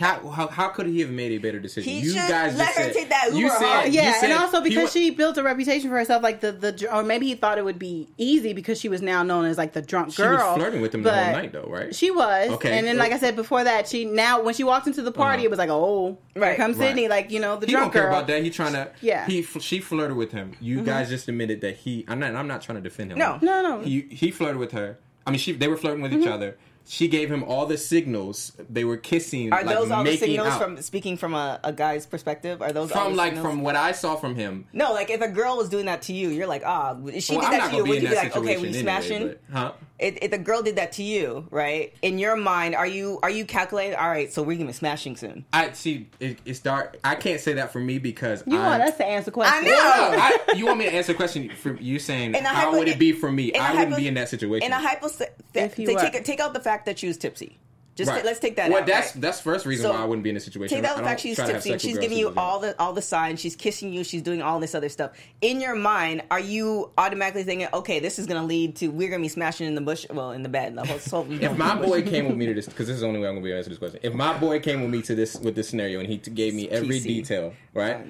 [0.00, 1.92] How, how how could he have made a better decision?
[1.92, 3.86] He you should guys let just her said, take that you Uber said, home.
[3.92, 6.52] you Yeah, said and also because wa- she built a reputation for herself, like the
[6.52, 9.58] the, or maybe he thought it would be easy because she was now known as
[9.58, 10.38] like the drunk girl.
[10.38, 11.94] She was flirting with him the whole night, though, right?
[11.94, 12.78] She was, Okay.
[12.78, 15.40] And then, like I said before that, she now when she walked into the party,
[15.42, 15.44] Uh-huh.
[15.46, 16.56] it was like, oh, here Right.
[16.56, 16.86] comes Right.
[16.88, 18.12] Sydney, like you know the he don't drunk care girl.
[18.14, 18.42] about that.
[18.42, 18.90] He trying to.
[19.02, 19.26] Yeah.
[19.26, 20.52] He she flirted with him.
[20.60, 22.06] You guys just admitted that he.
[22.08, 22.34] I'm not.
[22.34, 23.18] I'm not trying to defend him.
[23.18, 23.38] No.
[23.42, 23.80] No, no.
[23.82, 24.98] He he flirted with her.
[25.26, 25.52] I mean, she.
[25.52, 26.32] They were flirting with each Mm-hmm.
[26.32, 26.56] other.
[26.90, 28.50] She gave him all the signals.
[28.68, 29.52] They were kissing.
[29.52, 30.60] are like, those all the making signals out.
[30.60, 32.60] from speaking from a, a guy's perspective?
[32.60, 33.46] Are those all from like signals?
[33.46, 34.66] from what I saw from him?
[34.72, 34.92] no?
[34.92, 37.48] Like if a girl was doing that to you, you're like, ah, if she Well,
[37.48, 37.84] did I'm that to you.
[37.84, 39.28] Would you be like, okay, we anyway, smashing?
[39.28, 39.72] but- huh?
[40.00, 41.94] If, if the girl did that to you, right?
[42.02, 43.96] In your mind, are you are you calculating?
[43.96, 45.44] All right, so we're gonna be smashing soon.
[45.52, 46.08] I see.
[46.18, 46.98] It, it's dark.
[47.04, 49.66] I can't say that for me because you I'm, want us to answer questions?
[49.66, 49.76] I know.
[49.76, 52.78] No, I, you want me to answer a question for you saying In how hypo-
[52.78, 53.52] would it be for me?
[53.54, 54.66] I wouldn't hypo- be in that situation.
[54.66, 55.08] In a hypo,
[55.54, 57.58] If you take, take, take out the fact that she was tipsy.
[58.00, 58.22] Just Right.
[58.22, 58.86] ta- let's take that well, out.
[58.86, 59.20] that's right?
[59.20, 60.74] that's first reason So, why I wouldn't be in a situation.
[60.78, 61.88] Take out I the fact she's try to have tipsy.
[61.88, 63.40] She's giving you all the all the signs.
[63.40, 64.04] She's kissing you.
[64.04, 65.10] She's doing all this other stuff.
[65.42, 69.10] In your mind, are you automatically thinking, okay, this is going to lead to we're
[69.10, 70.06] going to be smashing in the bush?
[70.10, 70.74] Well, in the bed.
[70.74, 73.28] We If my boy came with me to this, because this is the only way
[73.28, 74.00] I'm gonna be able to answer this question.
[74.02, 76.68] If my boy came with me to this with this scenario and he gave me
[76.70, 77.04] every PC.
[77.04, 78.06] detail, right?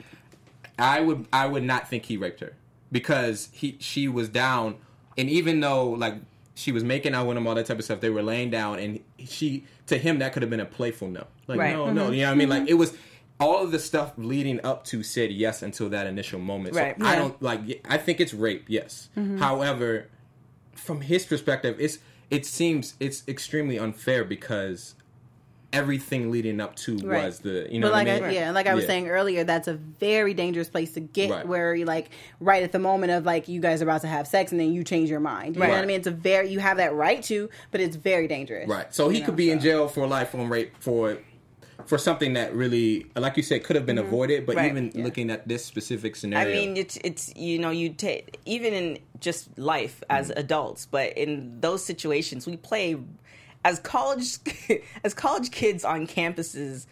[0.79, 2.53] I would I would not think he raped her
[2.93, 4.77] because he she was down,
[5.19, 6.15] and even though like
[6.61, 8.79] she was making out with him all that type of stuff, they were laying down,
[8.79, 11.75] and she to him that could have been a playful no, like Right.
[11.75, 12.15] no no, mm-hmm.
[12.15, 12.49] you know what I mean?
[12.49, 12.69] Like mm-hmm.
[12.69, 12.95] it was.
[13.41, 16.75] all of the stuff leading up to said yes until that initial moment.
[16.75, 16.95] So Right.
[17.01, 17.81] I don't like.
[17.89, 18.67] I think it's rape.
[18.69, 19.09] Yes.
[19.17, 19.39] Mm-hmm.
[19.39, 20.09] However,
[20.75, 22.01] from his perspective, it's
[22.31, 24.95] it seems it's extremely unfair because
[25.73, 27.25] everything leading up to Right.
[27.25, 28.89] was the you know but like what I I, yeah, like I was Yeah.
[28.89, 31.47] saying earlier, that's a very dangerous place to get Right.
[31.47, 32.11] where you like
[32.41, 34.73] right at the moment of like you guys are about to have sex and then
[34.73, 35.55] you change your mind.
[35.57, 35.75] You know Right.
[35.77, 35.97] what I mean?
[35.99, 38.69] It's a very you have that right to, but it's very dangerous.
[38.69, 38.93] Right.
[38.93, 41.19] So he You could know, be in jail for life on rape for
[41.87, 44.47] for something that really, like you said, could have been avoided.
[44.47, 44.71] But Right.
[44.71, 44.99] even Mm-hmm.
[44.99, 45.05] Yeah.
[45.05, 48.99] looking at this specific scenario I mean, it's it's you know you take even in
[49.21, 50.39] just life as Mm-hmm.
[50.41, 52.97] adults, but in those situations we play
[53.65, 54.39] as college
[55.05, 56.87] as college kids on campuses.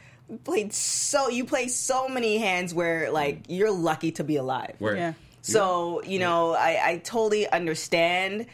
[0.45, 4.75] Played so you play so many hands where like you're lucky to be alive.
[4.79, 5.12] where Yeah.
[5.41, 8.47] So, you know, I, I totally understand.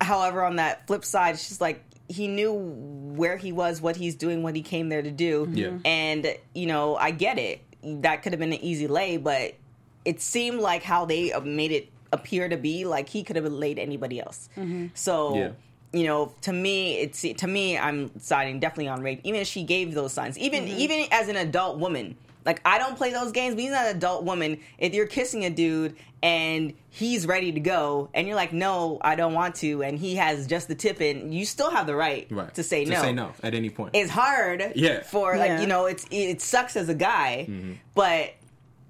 [0.00, 4.14] However, on that flip side, it's just like he knew where he was, what he's
[4.14, 5.46] doing, what he came there to do.
[5.46, 5.56] Mm-hmm.
[5.56, 5.78] Yeah.
[5.84, 7.60] And, you know, I get it.
[7.82, 9.54] That could have been an easy lay, but
[10.04, 13.78] it seemed like how they made it appear to be like he could have laid
[13.78, 14.48] anybody else.
[14.56, 14.86] Mm-hmm.
[14.94, 15.50] So, Yeah.
[15.92, 19.20] You know, to me, it's to me, I'm siding definitely on rape.
[19.24, 22.96] Even if she gave those signs, even even as an adult woman, like I don't
[22.96, 23.54] play those games.
[23.54, 24.58] But he's not an adult woman.
[24.78, 29.14] If you're kissing a dude and he's ready to go, and you're like, no, I
[29.16, 32.26] don't want to, and he has just the tip in, you still have the right,
[32.30, 33.00] right to say no.
[33.00, 33.94] say no at any point.
[33.94, 35.02] It's hard, Yeah.
[35.02, 35.60] For like Yeah.
[35.60, 37.48] you know, it's it sucks as a guy,
[37.94, 38.34] but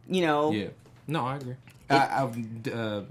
[0.09, 0.69] you know, yeah.
[1.09, 1.55] No, I agree.
[1.89, 3.03] I, I, uh,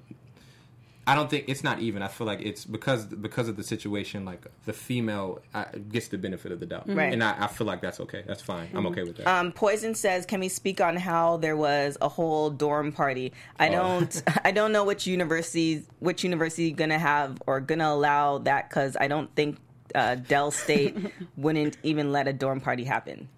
[1.07, 2.01] I don't think it's not even.
[2.01, 4.25] I feel like it's because because of the situation.
[4.25, 7.13] Like the female uh, gets the benefit of the doubt, Right.
[7.13, 8.23] and I, I feel like that's okay.
[8.25, 8.69] That's fine.
[8.73, 9.27] I'm okay with that.
[9.27, 13.33] Um, Poison says, "Can we speak on how there was a whole dorm party?
[13.59, 13.71] I Oh.
[13.99, 18.97] don't, I don't know which university which university gonna have or gonna allow that because
[18.99, 19.57] I don't think
[19.93, 20.97] uh, Del State
[21.37, 23.29] wouldn't even let a dorm party happen.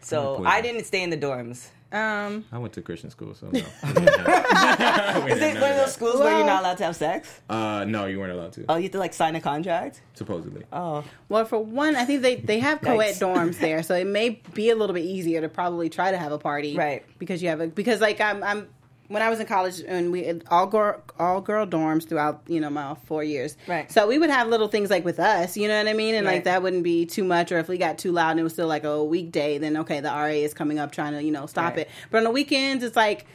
[0.00, 0.44] So.
[0.46, 1.68] I didn't stay in the dorms.
[1.92, 3.60] Um I went to Christian school, so no.
[3.84, 6.96] We didn't have- Is it one of those schools where you're not allowed to have
[6.96, 7.40] sex?
[7.48, 8.64] Uh, no, you weren't allowed to.
[8.68, 10.02] Oh, you had to like sign a contract.
[10.14, 10.64] supposedly.
[10.72, 14.06] Oh, well for one, I think they, they have co ed dorms there, so it
[14.06, 16.76] may be a little bit easier to probably try to have a party.
[16.76, 17.04] Right.
[17.18, 18.68] Because you have a because like I'm I'm
[19.08, 22.70] when I was in college and we all girl all girl dorms throughout you know
[22.70, 23.90] my four years, Right.
[23.90, 26.26] So we would have little things like with us, you know what I mean, and
[26.26, 26.34] Right.
[26.34, 27.52] like that wouldn't be too much.
[27.52, 30.00] Or if we got too loud and it was still like a weekday, then okay,
[30.00, 31.80] the RA is coming up trying to you know stop Right.
[31.86, 31.90] it.
[32.10, 33.26] But on the weekends, it's like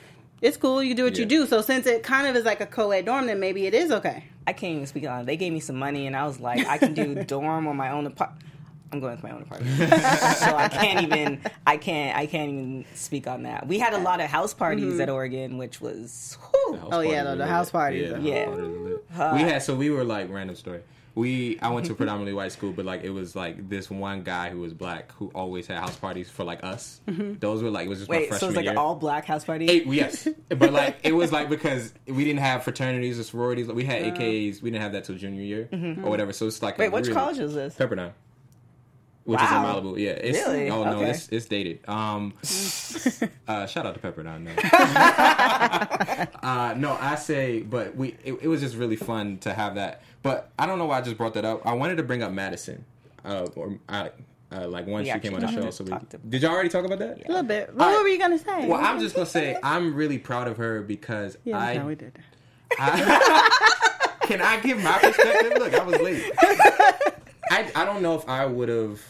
[0.41, 0.81] it's cool.
[0.81, 1.45] You do what you do.
[1.45, 4.23] So since it kind of is like a co-ed dorm, then maybe it is okay.
[4.47, 5.25] I can't even speak on it.
[5.27, 7.91] They gave me some money, and I was like, I can do dorm on my
[7.91, 8.41] own apartment.
[8.91, 9.77] I'm going with my own apartment,
[10.37, 11.41] so I can't even.
[11.65, 12.17] I can't.
[12.17, 13.67] I can't even speak on that.
[13.67, 15.15] We had a lot of house parties at mm-hmm.
[15.15, 16.37] Oregon, which was.
[16.51, 16.79] whew.
[16.91, 18.45] Oh, yeah, parties the- the house parties Yeah, are- the Yeah.
[18.45, 19.33] house parties were lit.
[19.33, 20.81] We had so we were like random story.
[21.13, 24.23] We I went to a predominantly white school, but like it was like this one
[24.23, 27.01] guy who was black who always had house parties for like us.
[27.07, 27.33] Mm-hmm.
[27.39, 28.71] Those were like it was just my Wait, freshman so it's like year.
[28.71, 29.65] an all black house party.
[29.69, 33.67] Eight, yes, but like it was like because we didn't have fraternities or sororities.
[33.67, 34.15] Like, we had uh.
[34.15, 34.61] AKs.
[34.61, 36.05] We didn't have that till junior year mm-hmm.
[36.05, 36.31] or whatever.
[36.31, 37.75] So it's like a Wait, which really- college is this?
[37.75, 38.13] Pepperdine.
[39.23, 39.45] Which Wow.
[39.45, 40.09] is in Malibu, yeah.
[40.11, 40.69] It's, Really?
[40.71, 41.11] Oh no, Okay.
[41.11, 41.87] it's it's dated.
[41.87, 42.33] Um,
[43.47, 44.41] uh, shout out to Pepperdine.
[44.43, 44.51] No.
[46.43, 50.01] uh, no, I say, but we it, it was just really fun to have that.
[50.23, 51.65] But I don't know why I just brought that up.
[51.67, 52.83] I wanted to bring up Madison,
[53.23, 54.09] uh, or I,
[54.51, 55.69] uh, like once she came on the show.
[55.69, 55.93] So we,
[56.29, 57.23] did y'all already talk about that?
[57.25, 57.73] A little bit.
[57.75, 58.67] What I- were you gonna say?
[58.67, 61.95] Well, I'm just gonna say I'm really proud of her because yeah, I no, we
[61.95, 62.17] did.
[62.77, 65.53] can I give my perspective?
[65.59, 66.31] Look, I was late.
[67.51, 69.01] I I don't know if I would have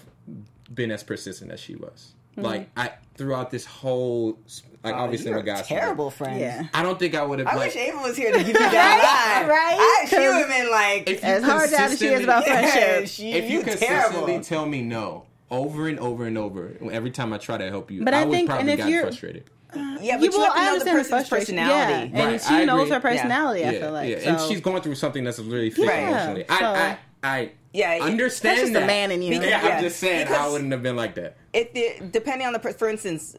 [0.73, 2.13] been as persistent as she was.
[2.33, 2.41] Mm-hmm.
[2.41, 4.39] Like I throughout this whole
[4.83, 6.39] like obviously You're my guys terrible friends.
[6.39, 6.63] Yeah.
[6.73, 7.47] I don't think I would have.
[7.47, 9.49] I like, wish Ava was here to give you that line.
[9.49, 9.77] right?
[9.77, 12.45] I, she 'Cause would have been like, if you As hard as she is about
[12.45, 13.07] consistently- friendship.
[13.09, 14.43] she, if you you consistently terrible.
[14.43, 18.03] tell me no over and over and over every time I try to help you,
[18.03, 19.43] But I, I would think- probably and get frustrated.
[19.75, 21.55] Yeah, but You you, will- have to I know the understand her person's frustration.
[21.57, 22.11] personality.
[22.13, 22.93] Yeah, and she I knows agree.
[22.93, 23.65] her personality.
[23.65, 24.17] I feel like, yeah.
[24.31, 26.45] and So- she's going through something that's really thick Yeah, emotionally.
[26.49, 29.31] so- I, I, I Yeah, it- understand That's just the man in you.
[29.31, 31.37] Because- Yeah, Yeah, I'm just saying I wouldn't have been like that.
[31.53, 33.35] It, it- depending on the for instance,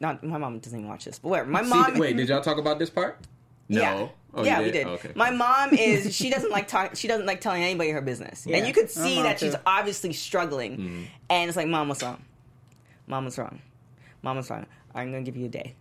[0.00, 1.50] not my mom doesn't even watch this, but whatever.
[1.50, 1.98] My See, mom.
[1.98, 3.18] wait, did y'all talk about this part?
[3.68, 3.80] No.
[3.80, 4.86] Yeah, Oh, you yeah, we did.
[4.86, 5.12] Okay.
[5.14, 6.94] My mom is she doesn't like talk.
[6.96, 8.58] She doesn't like telling anybody her business, Yeah.
[8.58, 9.60] and you could see mom that she's too.
[9.64, 10.76] obviously struggling.
[10.76, 11.02] Mm-hmm.
[11.30, 12.22] And it's like, Mom, what's wrong?
[13.06, 13.60] Mom, what's wrong?
[14.22, 14.66] Mom, what's wrong?
[14.94, 15.74] I'm gonna give you a day.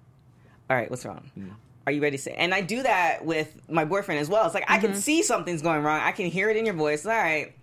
[0.70, 1.30] All right, what's wrong?
[1.38, 1.50] Mm.
[1.88, 2.34] Are you ready to say?
[2.36, 4.46] And I do that with my boyfriend as well.
[4.46, 4.86] It's like I Mm-hmm.
[4.88, 6.00] can see something's going wrong.
[6.02, 7.06] I can hear it in your voice.
[7.06, 7.54] All right,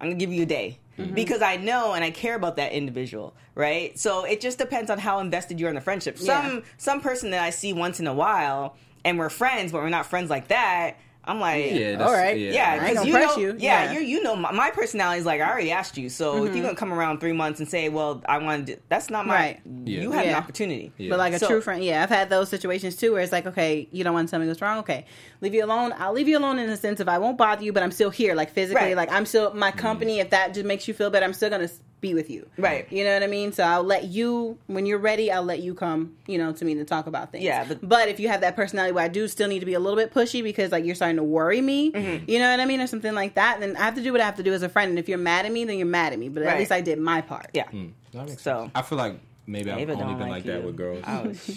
[0.00, 0.78] I'm gonna give you a day.
[1.12, 3.98] Because I know and I care about that individual, right?
[3.98, 6.16] So it just depends on how invested you are in the friendship.
[6.16, 6.60] Some Yeah.
[6.78, 10.06] some person that I see once in a while and we're friends, but we're not
[10.06, 10.96] friends like that.
[11.28, 12.38] I'm like, Yeah, that's, All right.
[12.38, 13.56] Yeah, Yeah, I ain't because gonna you know, you.
[13.58, 13.86] yeah, Yeah.
[13.86, 13.94] Mm-hmm.
[13.94, 16.08] you you know my, my personality is like I already asked you.
[16.08, 19.10] So if you're gonna come around three months and say, well, I want to, that's
[19.10, 19.34] not my.
[19.34, 19.60] Right.
[19.84, 20.02] Yeah.
[20.02, 20.92] You had an opportunity.
[20.98, 21.10] Yeah.
[21.10, 23.46] But like a So- true friend, yeah, I've had those situations too where it's like,
[23.46, 25.06] okay, you don't want something what's wrong, okay,
[25.40, 25.92] leave you alone.
[25.98, 28.10] I'll leave you alone in the sense of I won't bother you, but I'm still
[28.10, 28.96] here, like physically, Right.
[28.96, 29.78] like I'm still my Mm-hmm.
[29.80, 30.20] company.
[30.20, 31.68] If that just makes you feel better, I'm still gonna
[32.00, 32.86] be with you, Right.
[32.92, 33.52] You know what I mean?
[33.52, 35.32] So I'll let you when you're ready.
[35.32, 37.42] I'll let you come, you know, to me to talk about things.
[37.44, 39.72] Yeah, but- but, if you have that personality where I do still need to be
[39.74, 42.30] a little bit pushy because like you're starting to worry me, Mm-hmm.
[42.30, 44.20] you know what I mean, or something like that, then I have to do what
[44.20, 44.90] I have to do as a friend.
[44.90, 46.28] And if you're mad at me, then you're mad at me.
[46.28, 47.48] But at least I did my part.
[47.54, 47.64] Yeah.
[48.12, 48.72] That makes So- sense.
[48.74, 51.02] I feel like maybe I've only been like like, that with girls.
[51.06, 51.48] I wish,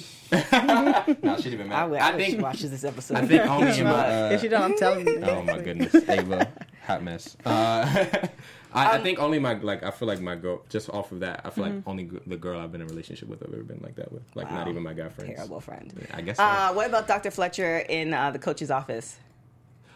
[1.21, 1.91] no, she didn't I, mad.
[1.91, 3.17] wish, I I wish she watches this episode.
[3.17, 3.91] I think only in my.
[4.27, 5.19] Uh, if you don't, I'm telling you.
[5.23, 6.47] Oh my goodness, Ava,
[6.85, 7.35] hot mess.
[7.45, 8.27] Uh,
[8.73, 11.41] I, I think only my like I feel like my girl just off of that
[11.43, 13.63] I feel like only g- the girl I've been in a relationship with I've ever
[13.63, 15.35] been like that with like not even my guy friends.
[15.35, 16.07] Terrible friend.
[16.13, 16.37] I guess.
[16.37, 16.43] So.
[16.43, 17.31] Uh, what about Dr.
[17.31, 19.17] Fletcher in uh, the coach's office?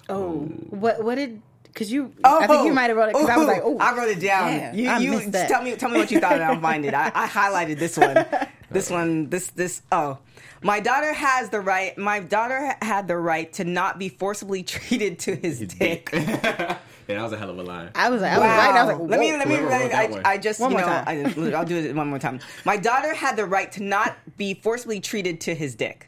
[0.09, 1.41] Oh, what what did?
[1.63, 3.13] Because you, oh, I think you might have wrote it.
[3.13, 4.53] Because I was like, oh, I wrote it down.
[4.53, 6.85] Yeah, you, I you missed tell me, tell me what you thought, and I'll find
[6.85, 6.93] it.
[6.93, 8.25] I, I highlighted this one,
[8.69, 9.81] this one, this, this.
[9.91, 10.19] Oh,
[10.61, 11.97] my daughter has the right.
[11.97, 16.13] My daughter had the right to not be forcibly treated to his, dick.
[17.07, 17.89] yeah, that was a hell of a line.
[17.95, 18.69] I was like, I was right.
[18.75, 19.57] I was like, let me let me.
[19.61, 20.19] Let me.
[20.19, 21.03] I, I just One you know time.
[21.07, 22.39] I, I'll do it one more time.
[22.65, 26.07] My daughter had the right to not be forcibly treated to his dick.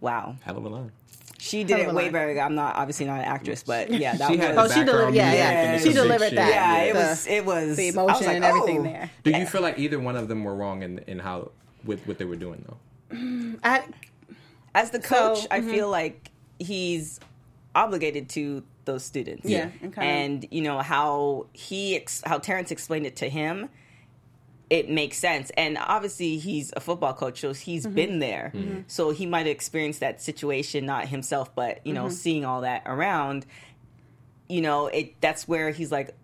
[0.00, 0.92] Wow, Hell of a line.
[1.38, 2.38] she did it way better.
[2.38, 4.46] I'm not obviously not an actress, but yeah, that She was.
[4.46, 5.78] had Oh, she delivered- yeah, yeah.
[5.78, 6.48] She delivered that.
[6.50, 7.26] yeah, it was.
[7.26, 8.82] It was the I was emotion like, and everything oh.
[8.84, 9.10] there.
[9.22, 11.50] Do you feel like either one of them were wrong in in how
[11.84, 13.58] with what they were doing though?
[13.64, 13.82] I,
[14.74, 15.70] As the coach, So, I mhm.
[15.70, 17.20] feel like he's
[17.74, 19.48] obligated to those students.
[19.48, 23.68] Yeah, and and you know how he ex- how Terrence explained it to him.
[24.70, 27.94] It makes sense, and obviously he's a football coach, so he's Mm-hmm.
[27.94, 28.52] been there.
[28.86, 32.14] So he might have experienced that situation, not himself, but you know, Mm-hmm.
[32.14, 33.44] seeing all that around.
[34.48, 36.14] You know, it that's where he's like,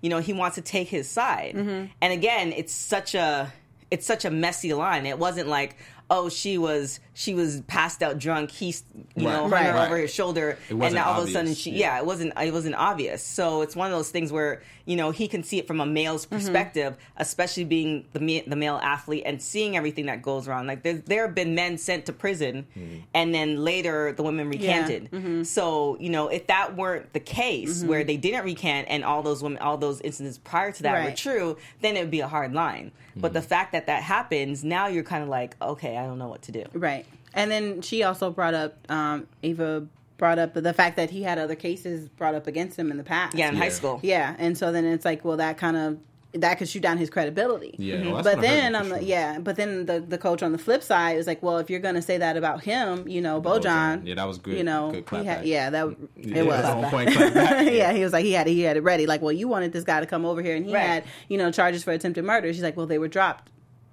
[0.00, 1.54] you know, he wants to take his side.
[1.56, 1.86] Mm-hmm.
[2.00, 3.52] And again, it's such a
[3.90, 5.06] it's such a messy line.
[5.06, 5.76] It wasn't like,
[6.08, 8.50] oh, she was she was passed out drunk.
[8.50, 8.84] He's
[9.16, 9.32] you Right.
[9.34, 9.66] know, Right.
[9.66, 9.86] her Right.
[9.86, 11.94] over his shoulder, It and wasn't now all of a sudden she yeah.
[11.94, 11.98] yeah.
[11.98, 13.22] it wasn't it wasn't obvious.
[13.22, 15.86] So it's one of those things where you know he can see it from a
[15.86, 16.36] male's Mm-hmm.
[16.36, 20.66] perspective, especially being the ma- the male athlete and seeing everything that goes around.
[20.68, 22.96] Like there there have been men sent to prison, Mm-hmm.
[23.14, 25.10] and then later the women recanted.
[25.10, 25.42] Mm-hmm.
[25.44, 29.42] So you know if that weren't the case, where they didn't recant, and all those
[29.42, 32.52] women, all those incidents prior to that were true, then it would be a hard
[32.52, 32.92] line.
[33.16, 36.28] But the fact that that happens, now you're kind of like, okay, I don't know
[36.28, 36.64] what to do.
[36.74, 37.06] right.
[37.34, 39.86] And then she also brought up, um, Eva
[40.16, 43.04] brought up the fact that he had other cases brought up against him in the
[43.04, 43.36] past.
[43.36, 44.00] Yeah, in high school.
[44.02, 45.98] Yeah, and so then it's like, well, that kind of
[46.32, 47.74] that could shoot down his credibility.
[47.78, 49.08] Yeah, well, that's but then him on for the sure.
[49.08, 51.80] yeah, but then the the coach on the flip side was like, well, if you're
[51.80, 54.56] gonna say that about him, you know, BoJohn, Yeah, that was good.
[54.58, 55.46] You know, Good clap had, back.
[55.46, 56.64] yeah, that Yeah, it was.
[56.64, 57.72] on point clap back.
[57.72, 59.06] yeah, he was like he had he had it ready.
[59.06, 60.82] Like, well, you wanted this guy to come over here, and he Right.
[60.82, 62.52] had you know charges for attempted murder.
[62.52, 63.50] She's like, well, they were dropped.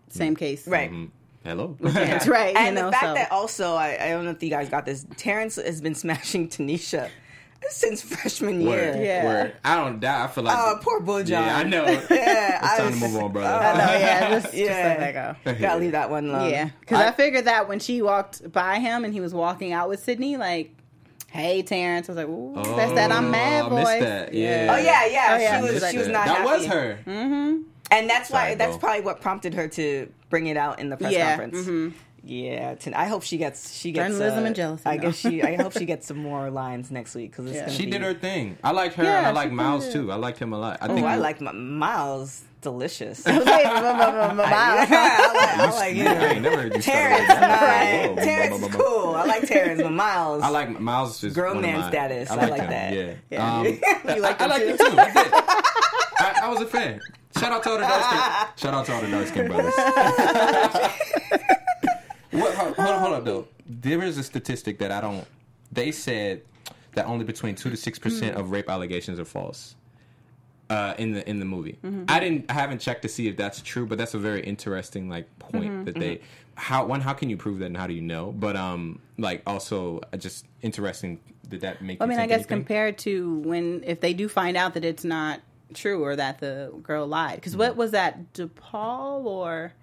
[0.09, 0.91] Same case, Right.
[0.91, 1.09] Mhm.
[1.45, 1.75] Hello.
[1.81, 2.55] That's right.
[2.55, 3.13] And you know, the fact so.
[3.15, 6.47] that also, I, I don't know if you guys got this, Terrence has been smashing
[6.49, 7.09] Tanisha
[7.69, 8.93] since freshman year.
[8.93, 9.25] Word, Yeah.
[9.25, 9.55] word.
[9.63, 10.29] I don't doubt.
[10.29, 10.57] I feel like.
[10.57, 11.29] Oh, poor BoJohn.
[11.29, 11.85] Yeah, I know.
[11.85, 11.97] Yeah,
[12.57, 13.65] it's I time was- to move on, brother.
[13.65, 14.95] I know, yeah, just, just Yeah.
[14.99, 15.53] let that go.
[15.59, 16.49] Gotta leave that one alone.
[16.49, 19.73] Yeah, because I, I- figured that when she walked by him and he was walking
[19.73, 20.75] out with Sydney, like,
[21.31, 24.33] "Hey, Terrence," I was like, "Ooh, that's that I'm mad, Oh, I boy." missed that.
[24.33, 24.67] Yeah.
[24.71, 25.27] Oh yeah, yeah.
[25.31, 25.57] Oh, yeah.
[25.67, 26.13] She was she was that.
[26.13, 26.49] not That happy.
[26.49, 26.99] was her.
[27.91, 30.97] and that's why Sorry, that's probably what prompted her to bring it out in the
[30.97, 31.67] press Yeah, conference.
[31.67, 31.93] mhm.
[32.25, 35.01] Yeah, Tin- I hope she gets she gets Journalism uh, and jealousy, I no.
[35.03, 35.43] guess she.
[35.43, 37.69] I hope she gets some more lines next week because Yeah.
[37.69, 38.57] She did her thing.
[38.63, 40.09] I like her, Yeah, and I like Miles too.
[40.09, 40.77] I liked him a lot.
[40.81, 42.43] I Oh, think I you- like M- Miles.
[42.61, 43.25] Delicious.
[43.25, 46.73] Wait, my- my- my- my- I, I like, I like You- I ain't never heard
[46.75, 48.15] you start Terrence, like that.
[48.23, 49.15] Terrence is cool.
[49.15, 50.43] I like Terrence, but Miles.
[50.43, 51.21] I like Miles.
[51.25, 52.31] Is Grown man status.
[52.31, 52.93] I liked like that.
[52.93, 53.13] Yeah.
[53.31, 53.53] Yeah.
[53.57, 53.65] Um,
[54.15, 54.85] You liked I, him I liked too?
[54.85, 54.97] him too.
[54.97, 55.33] I, did.
[55.33, 57.01] I, I was a fan.
[57.37, 58.47] Shout out to all the dark skin.
[58.55, 59.73] Shout out to all the dark skin brothers.
[62.33, 63.47] What, hold, on, hold on though.
[63.65, 65.25] There is a statistic that I don't.
[65.71, 66.41] They said
[66.93, 69.75] that only between two to six percent of rape allegations are false.
[70.69, 71.77] Uh, in the in the movie,
[72.07, 72.49] I didn't.
[72.49, 75.85] I haven't checked to see if that's true, but that's a very interesting like point
[75.85, 76.21] that they.
[76.55, 77.01] How one?
[77.01, 78.31] How can you prove that, and how do you know?
[78.31, 81.19] But um, like also uh, just interesting.
[81.49, 82.01] Did that make?
[82.01, 82.59] I you mean, I guess anything?
[82.59, 85.41] compared to when if they do find out that it's not
[85.73, 87.59] true or that the girl lied, because Mm-hmm.
[87.59, 89.73] what was that, DePaul or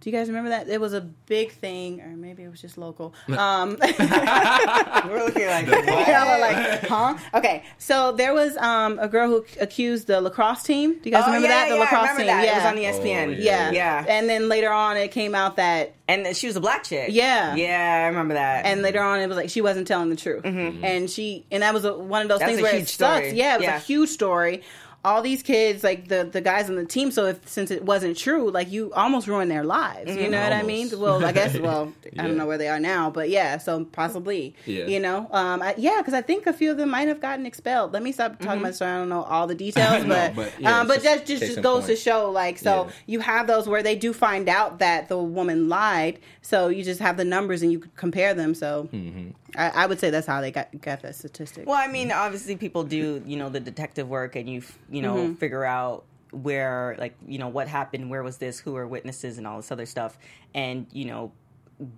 [0.00, 0.66] Do you guys remember that?
[0.68, 3.12] It was a big thing, or maybe it was just local.
[3.28, 6.40] Um, We're looking like Y'all are what?
[6.40, 7.16] like, huh?
[7.34, 10.94] Okay, so there was um, a girl who accused the lacrosse team.
[10.94, 11.68] Do you guys Oh, remember yeah, that?
[11.68, 12.26] The yeah, I lacrosse remember team.
[12.28, 12.44] that.
[12.44, 12.52] Yeah.
[12.52, 13.26] It was on ESPN.
[13.28, 13.70] Oh, yeah.
[13.72, 14.04] yeah.
[14.08, 17.10] And then later on, it came out that, And she was a black chick.
[17.12, 17.54] Yeah.
[17.54, 18.66] Yeah, I remember that.
[18.66, 21.74] and later on, it was like she wasn't telling the truth, and she, and that
[21.74, 23.26] was a, one of those That's things a where huge it sucks.
[23.26, 23.38] story.
[23.38, 23.76] Yeah, it was Yeah.
[23.76, 24.62] a huge story.
[25.02, 28.18] All these kids, like the the guys on the team, so if since it wasn't
[28.18, 30.14] true, like you almost ruined their lives.
[30.14, 30.90] You know what I mean?
[31.00, 31.58] Well, I guess.
[31.58, 33.56] Well, I don't know where they are now, but yeah.
[33.56, 34.84] So possibly, Yeah.
[34.88, 37.46] you know, um, I, yeah, because I think a few of them might have gotten
[37.46, 37.94] expelled.
[37.94, 38.90] Let me stop talking about the story.
[38.90, 41.40] I don't know all the details, No, but but, yeah, um, but it's that just
[41.40, 42.92] just, just goes to show, like, so Yeah.
[43.06, 46.18] you have those where they do find out that the woman lied.
[46.42, 48.54] So you just have the numbers and you compare them.
[48.54, 49.28] So Mm-hmm.
[49.56, 51.66] I, I would say that's how they got got that statistic.
[51.66, 55.16] Well, I mean, obviously, people do you know the detective work, and you you know
[55.16, 55.34] Mm-hmm.
[55.34, 59.46] figure out where like you know what happened, where was this, who are witnesses, and
[59.46, 60.18] all this other stuff,
[60.54, 61.32] and you know,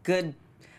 [0.03, 0.35] good.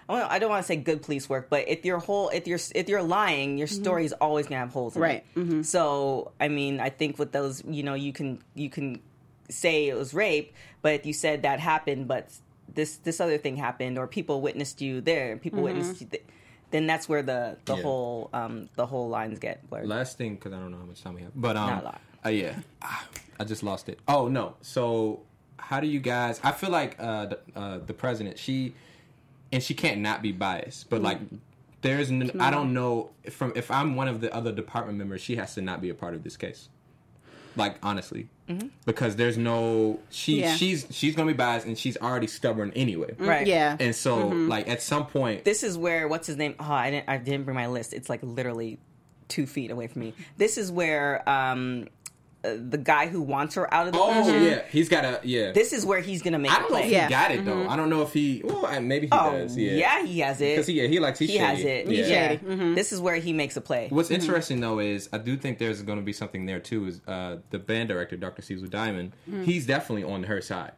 [0.09, 2.89] I don't- want to say good police work, but if you're whole, if you're if
[2.89, 3.81] you're lying, your mm-hmm.
[3.83, 5.23] story is always gonna have holes, in Right.
[5.35, 5.65] It.
[5.65, 8.99] So, I mean, I think with those, you know, you can you can
[9.49, 12.29] say it was rape, but if you said that happened, but
[12.73, 15.65] this this other thing happened, or people witnessed you there, people mm-hmm.
[15.65, 16.07] witnessed you.
[16.07, 16.25] Th-
[16.73, 17.83] then that's where the the Yeah.
[17.83, 19.87] whole um the whole lines get blurred.
[19.87, 21.85] Last thing, because I don't know how much time we have, but um, Not a
[21.85, 22.01] lot.
[22.25, 23.07] uh, yeah, Ah,
[23.39, 23.99] I just lost it.
[24.07, 25.21] Oh no, so
[25.57, 26.41] how do you guys?
[26.43, 28.73] I feel like uh, the, uh, the president, she,
[29.51, 31.19] and she can't not be biased, but like.
[31.81, 35.35] There's, n- I don't know from if I'm one of the other department members, she
[35.35, 36.69] has to not be a part of this case.
[37.55, 38.67] Like honestly, mm-hmm.
[38.85, 40.55] because there's no she Yeah.
[40.55, 43.11] she's she's gonna be biased and she's already stubborn anyway.
[43.11, 43.27] Mm-hmm.
[43.27, 43.47] Right.
[43.47, 43.77] yeah.
[43.79, 44.49] And so mm-hmm.
[44.49, 46.55] like at some point, This is where what's his name?
[46.59, 47.93] Oh, I didn't I didn't bring my list.
[47.93, 48.79] It's like literally
[49.27, 50.13] two feet away from me.
[50.37, 51.87] This is where um
[52.43, 54.43] uh, the guy who wants her out of the oh position.
[54.43, 55.51] yeah, he's got a yeah.
[55.53, 57.09] This is where he's gonna make I don't know if he Yeah.
[57.09, 57.67] got it though.
[57.67, 58.41] I don't know if he.
[58.43, 59.57] Well, maybe he Oh does.
[59.57, 59.71] yeah.
[59.73, 60.51] Yeah, he has it.
[60.55, 61.87] because he yeah, he likes he's he has it.
[61.87, 62.05] Yeah.
[62.05, 62.27] Yeah.
[62.37, 62.73] Shady.
[62.75, 63.87] This is where he makes a play.
[63.89, 66.87] What's interesting though is I do think there's going to be something there too.
[66.87, 68.41] Is uh, the band director Dr.
[68.41, 69.13] Cecil Diamond?
[69.43, 70.73] He's definitely on her side.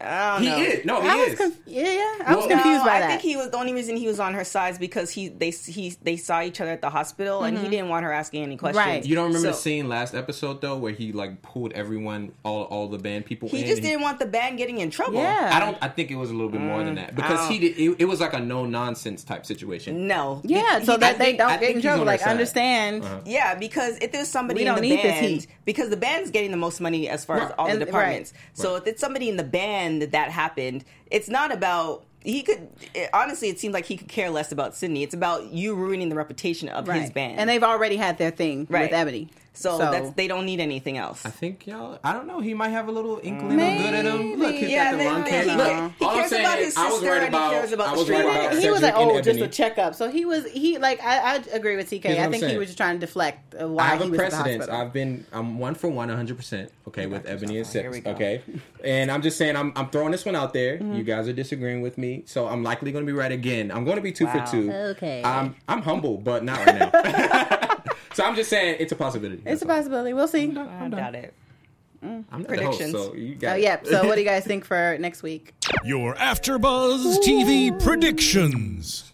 [0.00, 0.58] I don't He know.
[0.58, 0.84] is.
[0.84, 1.38] No, he I was is.
[1.38, 2.24] conf- yeah, yeah.
[2.26, 4.34] I was confused no, by I think he was the only reason he was on
[4.34, 7.58] her side is because he they he they saw each other at the hospital and
[7.58, 8.80] he didn't want her asking any questions.
[8.84, 8.90] Mm-hmm.
[8.94, 9.04] Right.
[9.06, 12.88] you don't remember the scene last episode though, where he like pulled everyone, all all
[12.88, 13.48] the band people.
[13.48, 15.14] He in just didn't want the band getting in trouble.
[15.20, 15.50] Yeah.
[15.52, 15.76] I don't.
[15.80, 17.78] I think it was a little bit more than that because he did.
[17.78, 20.06] It, it was like a no nonsense type situation.
[20.08, 20.40] No.
[20.44, 22.04] yeah, He- so he- that I they think- don't I get in trouble.
[22.04, 23.04] Like, understand.
[23.04, 23.20] Uh-huh.
[23.24, 26.80] Yeah, because if there's somebody We in the band, because the band's getting the most
[26.80, 28.32] money as far as all the departments.
[28.52, 32.68] So if it's somebody in the band that that happened, it's not about he could.
[32.94, 35.02] It, honestly, it seems like he could care less about Sydney.
[35.02, 38.66] It's about you ruining the reputation of his band, And they've already had their thing
[38.70, 38.90] Right.
[38.90, 39.28] with Ebony.
[39.56, 41.24] So, that's they don't need anything else.
[41.24, 41.98] I think y'all.
[42.02, 42.40] I don't know.
[42.40, 44.34] He might have a little inkling of good at him.
[44.38, 46.44] Look, he's Yeah, got the they- lung they- he- Look, he all I'm cares saying
[46.44, 47.50] about is his I was sister worried and he about.
[47.52, 48.46] cares about I the was worried street.
[48.46, 48.58] about.
[48.58, 49.94] he was like, oh, just a checkup.
[49.94, 52.18] So he was he like I, I agree with TK.
[52.18, 54.10] I I'm think he was just trying to deflect uh, why I have he a
[54.10, 54.58] was at the precedence.
[54.66, 54.80] hospital.
[54.80, 56.70] I've been I'm one for one, 100 percent.
[56.88, 58.06] Okay, with Ebony and Here Six.
[58.06, 58.42] Okay,
[58.82, 60.78] and I'm just saying I'm I'm throwing this one out there.
[60.78, 60.94] Mm-hmm.
[60.96, 63.70] You guys are disagreeing with me, so I'm likely going to be right again.
[63.70, 64.44] I'm going to be two Wow.
[64.46, 64.70] for two.
[64.72, 65.22] Okay.
[65.24, 67.80] I'm I'm humble, but not right now.
[68.12, 69.42] so I'm just saying it's a possibility.
[69.44, 69.68] it's a That's all.
[69.76, 70.12] possibility.
[70.12, 70.50] We'll see.
[70.56, 71.34] I doubt it.
[72.04, 72.24] Mm.
[72.30, 72.92] I'm not Predictions.
[72.92, 73.62] The host, so you got Oh it.
[73.62, 73.82] yeah.
[73.82, 75.54] So what do you guys think for next week?
[75.84, 79.10] Your AfterBuzz TV predictions.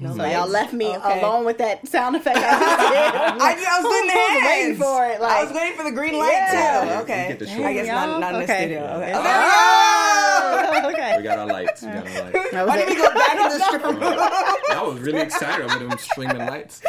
[0.00, 1.20] So y'all left me Okay.
[1.20, 2.36] alone with that sound effect.
[2.36, 3.42] I just did.
[3.42, 4.46] I, I was doing the I was hands.
[4.46, 6.80] waiting for it, I was waiting for the green light Yeah.
[6.96, 7.02] too.
[7.04, 7.64] Okay, get the show.
[7.64, 8.58] I guess not, not in the Okay.
[8.60, 8.88] studio.
[8.90, 9.08] Oh, okay.
[9.10, 9.18] Yeah.
[9.18, 9.44] Oh, there we.
[9.46, 10.80] Ah!
[10.84, 11.16] Oh, okay.
[11.18, 11.82] We got our lights.
[11.82, 12.50] We got our lights.
[12.52, 14.02] That was Why did we go back in the stripper room?
[14.02, 16.82] I was really excited over them streaming lights.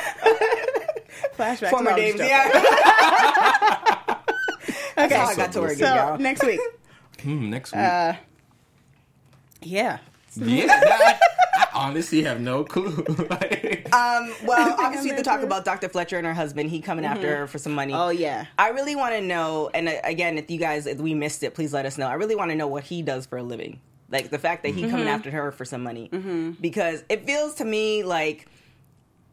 [1.38, 1.70] Flashback.
[1.70, 4.16] Former to Dave's, yeah.
[4.98, 5.16] Okay.
[5.16, 6.18] how I got to work, So y'all.
[6.18, 6.60] next week.
[7.22, 7.82] Hmm, next week.
[7.82, 8.14] Uh,
[9.62, 9.98] yeah.
[10.38, 11.20] yeah, I,
[11.56, 13.04] I honestly have no clue.
[13.30, 15.90] Like- Um, well, obviously, I'm to talk about Dr.
[15.90, 17.94] Fletcher and her husband, he coming after her for some money.
[17.94, 18.46] Oh yeah.
[18.58, 21.54] I really want to know, and uh, again, if you guys, if we missed it,
[21.56, 22.08] please let us know.
[22.08, 23.80] I really want to know what he does for a living.
[24.10, 26.10] Like the fact that he coming after her for some money.
[26.62, 28.48] Because it feels to me like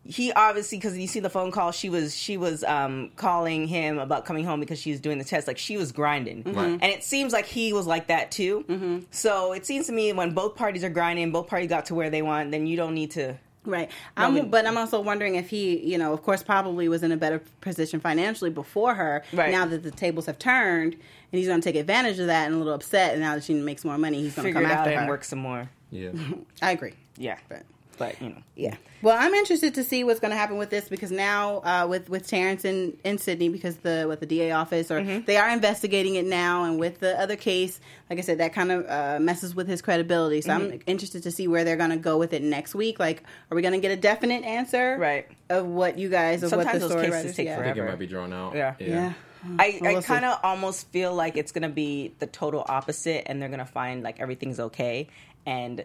[0.04, 3.98] he obviously because you see the phone call she was she was um calling him
[3.98, 6.70] about coming home because she was doing the test like she was grinding Right.
[6.70, 10.34] and it seems like he was like that too so it seems to me when
[10.34, 13.12] both parties are grinding both parties got to where they want then you don't need
[13.12, 13.92] to Right.
[14.16, 17.12] I'm, we- but I'm also wondering if he, you know, of course, probably was in
[17.12, 19.22] a better position financially before her.
[19.32, 19.52] Right.
[19.52, 21.00] Now that the tables have turned, and
[21.30, 23.12] he's going to take advantage of that and a little upset.
[23.12, 25.08] And now that she makes more money, he's going to come it out after and
[25.08, 26.10] work some more yeah.
[26.60, 26.94] I agree.
[27.16, 27.62] yeah But
[28.02, 28.42] but you know.
[28.56, 28.76] Yeah.
[29.02, 32.08] Well, I'm interested to see what's going to happen with this because now uh, with
[32.08, 35.24] with Terrence in, in Sydney because the with the DA office or Mm-hmm.
[35.24, 37.80] they are investigating it now, and with the other case,
[38.10, 40.40] like I said, that kind of uh, messes with his credibility.
[40.40, 40.72] So Mm-hmm.
[40.74, 42.98] I'm interested to see where they're going to go with it next week.
[43.00, 45.26] Like, are we going to get a definite answer, Right.
[45.50, 47.58] of what you guys of Sometimes what the those story cases writers, take yeah.
[47.60, 48.54] I think it might be drawn out.
[48.54, 48.74] Yeah.
[48.78, 49.12] Yeah.
[49.58, 53.42] I, Well, I kind of almost feel like it's gonna be the total opposite, and
[53.42, 55.08] they're gonna find like everything's okay.
[55.46, 55.84] And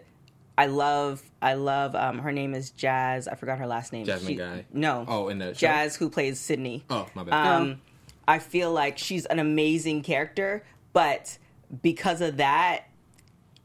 [0.58, 1.94] I love, I love.
[1.94, 3.28] Um, her name is Jazz.
[3.28, 4.04] I forgot her last name.
[4.04, 4.64] Jasmine Guy?
[4.72, 5.04] No.
[5.06, 5.60] Oh, in the show?
[5.60, 6.84] Jazz, who plays Sydney.
[6.90, 7.46] Oh, my bad.
[7.46, 7.80] Um,
[8.26, 11.38] I feel like she's an amazing character, but
[11.80, 12.86] because of that,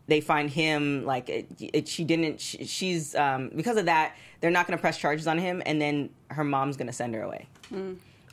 [0.06, 2.40] they find him like it, it, she didn't.
[2.40, 5.82] She, she's um, because of that, they're not going to press charges on him, and
[5.82, 7.48] then her mom's going to send her away.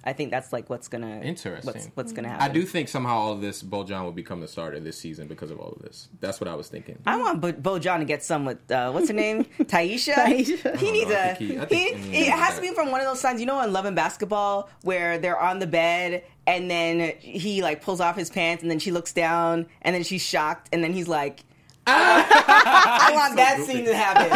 [0.04, 1.72] I think that's like what's gonna Interesting.
[1.74, 2.42] What's, what's gonna happen?
[2.50, 5.50] I do think somehow all of this, BoJohn will become the starter this season because
[5.50, 6.08] of all of this.
[6.20, 6.98] That's what I was thinking.
[7.06, 10.14] I want Bo, Bo John to get some with uh, what's her name, Taisha.
[10.14, 10.76] Taisha.
[10.76, 11.30] He needs know.
[11.30, 11.66] A.
[11.66, 13.60] think he- He, it has that- to be from one of those signs, you know,
[13.62, 18.16] in Love and Basketball, where they're on the bed and then he like pulls off
[18.16, 21.44] his pants and then she looks down and then she's shocked and then he's like.
[21.90, 24.30] I want that scene to happen.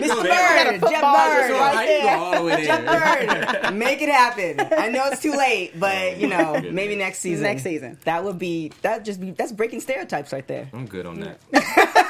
[0.00, 0.08] Mr.
[0.08, 0.72] go there?
[0.72, 2.18] Bird, Jeff football Bird, right How you go there.
[2.18, 3.62] all the Jeff?
[3.62, 4.60] Bird, make it happen.
[4.78, 6.72] I know it's too late, but oh, you know, goodness.
[6.72, 7.42] maybe next season.
[7.44, 7.98] Next season.
[8.04, 10.68] that would be that just be that's breaking stereotypes right there.
[10.72, 11.38] I'm good on that.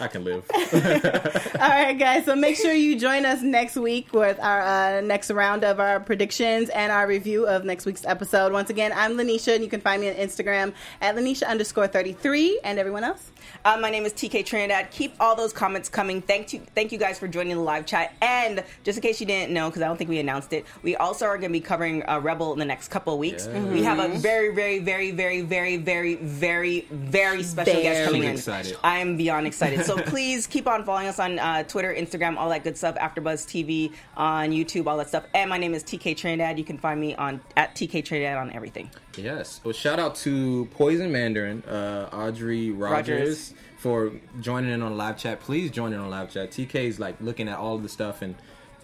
[0.00, 0.44] I can live.
[0.54, 2.24] All right, guys.
[2.24, 6.00] So make sure you join us next week with our uh, next round of our
[6.00, 8.52] predictions and our review of next week's episode.
[8.52, 12.60] Once again, I'm Lynneisha, and you can find me on Instagram at Lynneisha underscore 33.
[12.64, 13.30] And everyone else?
[13.64, 14.90] Uh, my name is TK Trinidad.
[14.90, 16.22] Keep all those comments coming.
[16.22, 18.14] Thank you, thank you guys for joining the live chat.
[18.22, 20.96] And just in case you didn't know, because I don't think we announced it, we
[20.96, 23.48] also are going to be covering uh, Rebel in the next couple of weeks.
[23.52, 23.64] Yes.
[23.72, 28.24] We have a very, very, very, very, very, very, very, very special guest Very coming
[28.24, 28.30] in.
[28.34, 28.76] excited.
[28.82, 29.71] I am beyond excited.
[29.82, 32.96] So please keep on following us on uh, Twitter, Instagram, all that good stuff.
[32.96, 35.24] AfterBuzz TV on YouTube, all that stuff.
[35.34, 36.58] And my name is TK Trinidad.
[36.58, 38.90] You can find me on at TK Trinidad on everything.
[39.16, 39.60] Yes.
[39.64, 43.54] Well, shout out to Poison Mandarin, uh, Audrey Rogers, Rogers.
[43.78, 45.40] for joining in on live chat.
[45.40, 46.50] Please join in on live chat.
[46.50, 48.34] TK is like looking at all of the stuff and.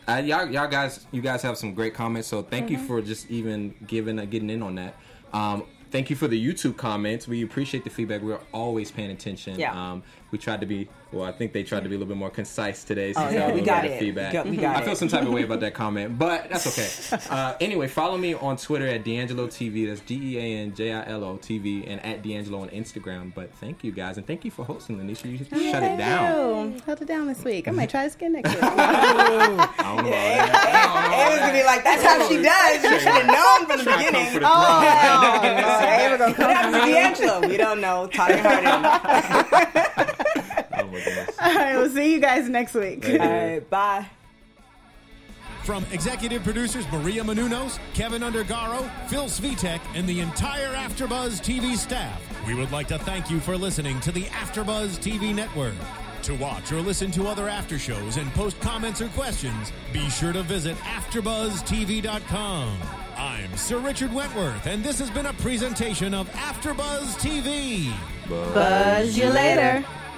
[0.06, 2.26] Uh, y'all, y'all guys, you guys have some great comments.
[2.26, 4.94] So thank you for just even giving, uh, getting in on that.
[5.34, 7.28] Um, thank you for the YouTube comments.
[7.28, 8.22] We appreciate the feedback.
[8.22, 9.58] We're always paying attention.
[9.58, 9.72] Yeah.
[9.72, 12.18] Um, we tried to be, well, I think they tried to be a little bit
[12.18, 13.12] more concise today.
[13.12, 13.98] So Oh, yeah, we got it.
[13.98, 14.32] Feedback.
[14.32, 14.96] We got- we got I feel it.
[14.98, 16.66] some type of way about that comment, but that's
[17.12, 17.22] okay.
[17.30, 19.86] Uh, anyway, follow me on Twitter at DeAnJilo TV.
[19.88, 23.32] That's D E A N J I L O TV, and at DeAnJilo on Instagram.
[23.34, 25.30] But thank you guys, and thank you for hosting, Lynneisha.
[25.30, 25.38] You
[25.70, 26.32] shut it down.
[26.34, 27.68] Oh, held it down this week.
[27.68, 28.58] I might try this again next week.
[28.62, 30.08] I don't know.
[31.18, 32.82] It was gonna be like that's how she does.
[32.84, 34.32] You should have known from the Trying to come beginning.
[34.32, 34.82] for the oh, throne.
[34.84, 35.98] hell no.
[35.98, 36.26] Here we go.
[36.26, 37.48] What happened to DeAnJilo?
[37.48, 38.08] We don't know.
[38.12, 40.14] Tonya Harding.
[40.98, 41.36] My goodness.
[41.40, 43.08] All right, we'll see you guys next week.
[43.08, 44.06] All right, bye.
[45.64, 52.22] From executive producers Maria Menounos, Kevin Undergaro, Phil Svitek, and the entire AfterBuzz TV staff,
[52.46, 55.74] we would like to thank you for listening to the AfterBuzz TV network.
[56.22, 60.32] To watch or listen to other after shows and post comments or questions, be sure
[60.32, 62.78] to visit AfterBuzzTV.com.
[63.16, 67.92] I'm Sir Richard Wentworth, and this has been a presentation of AfterBuzz TV.
[68.28, 69.84] Buzz you later.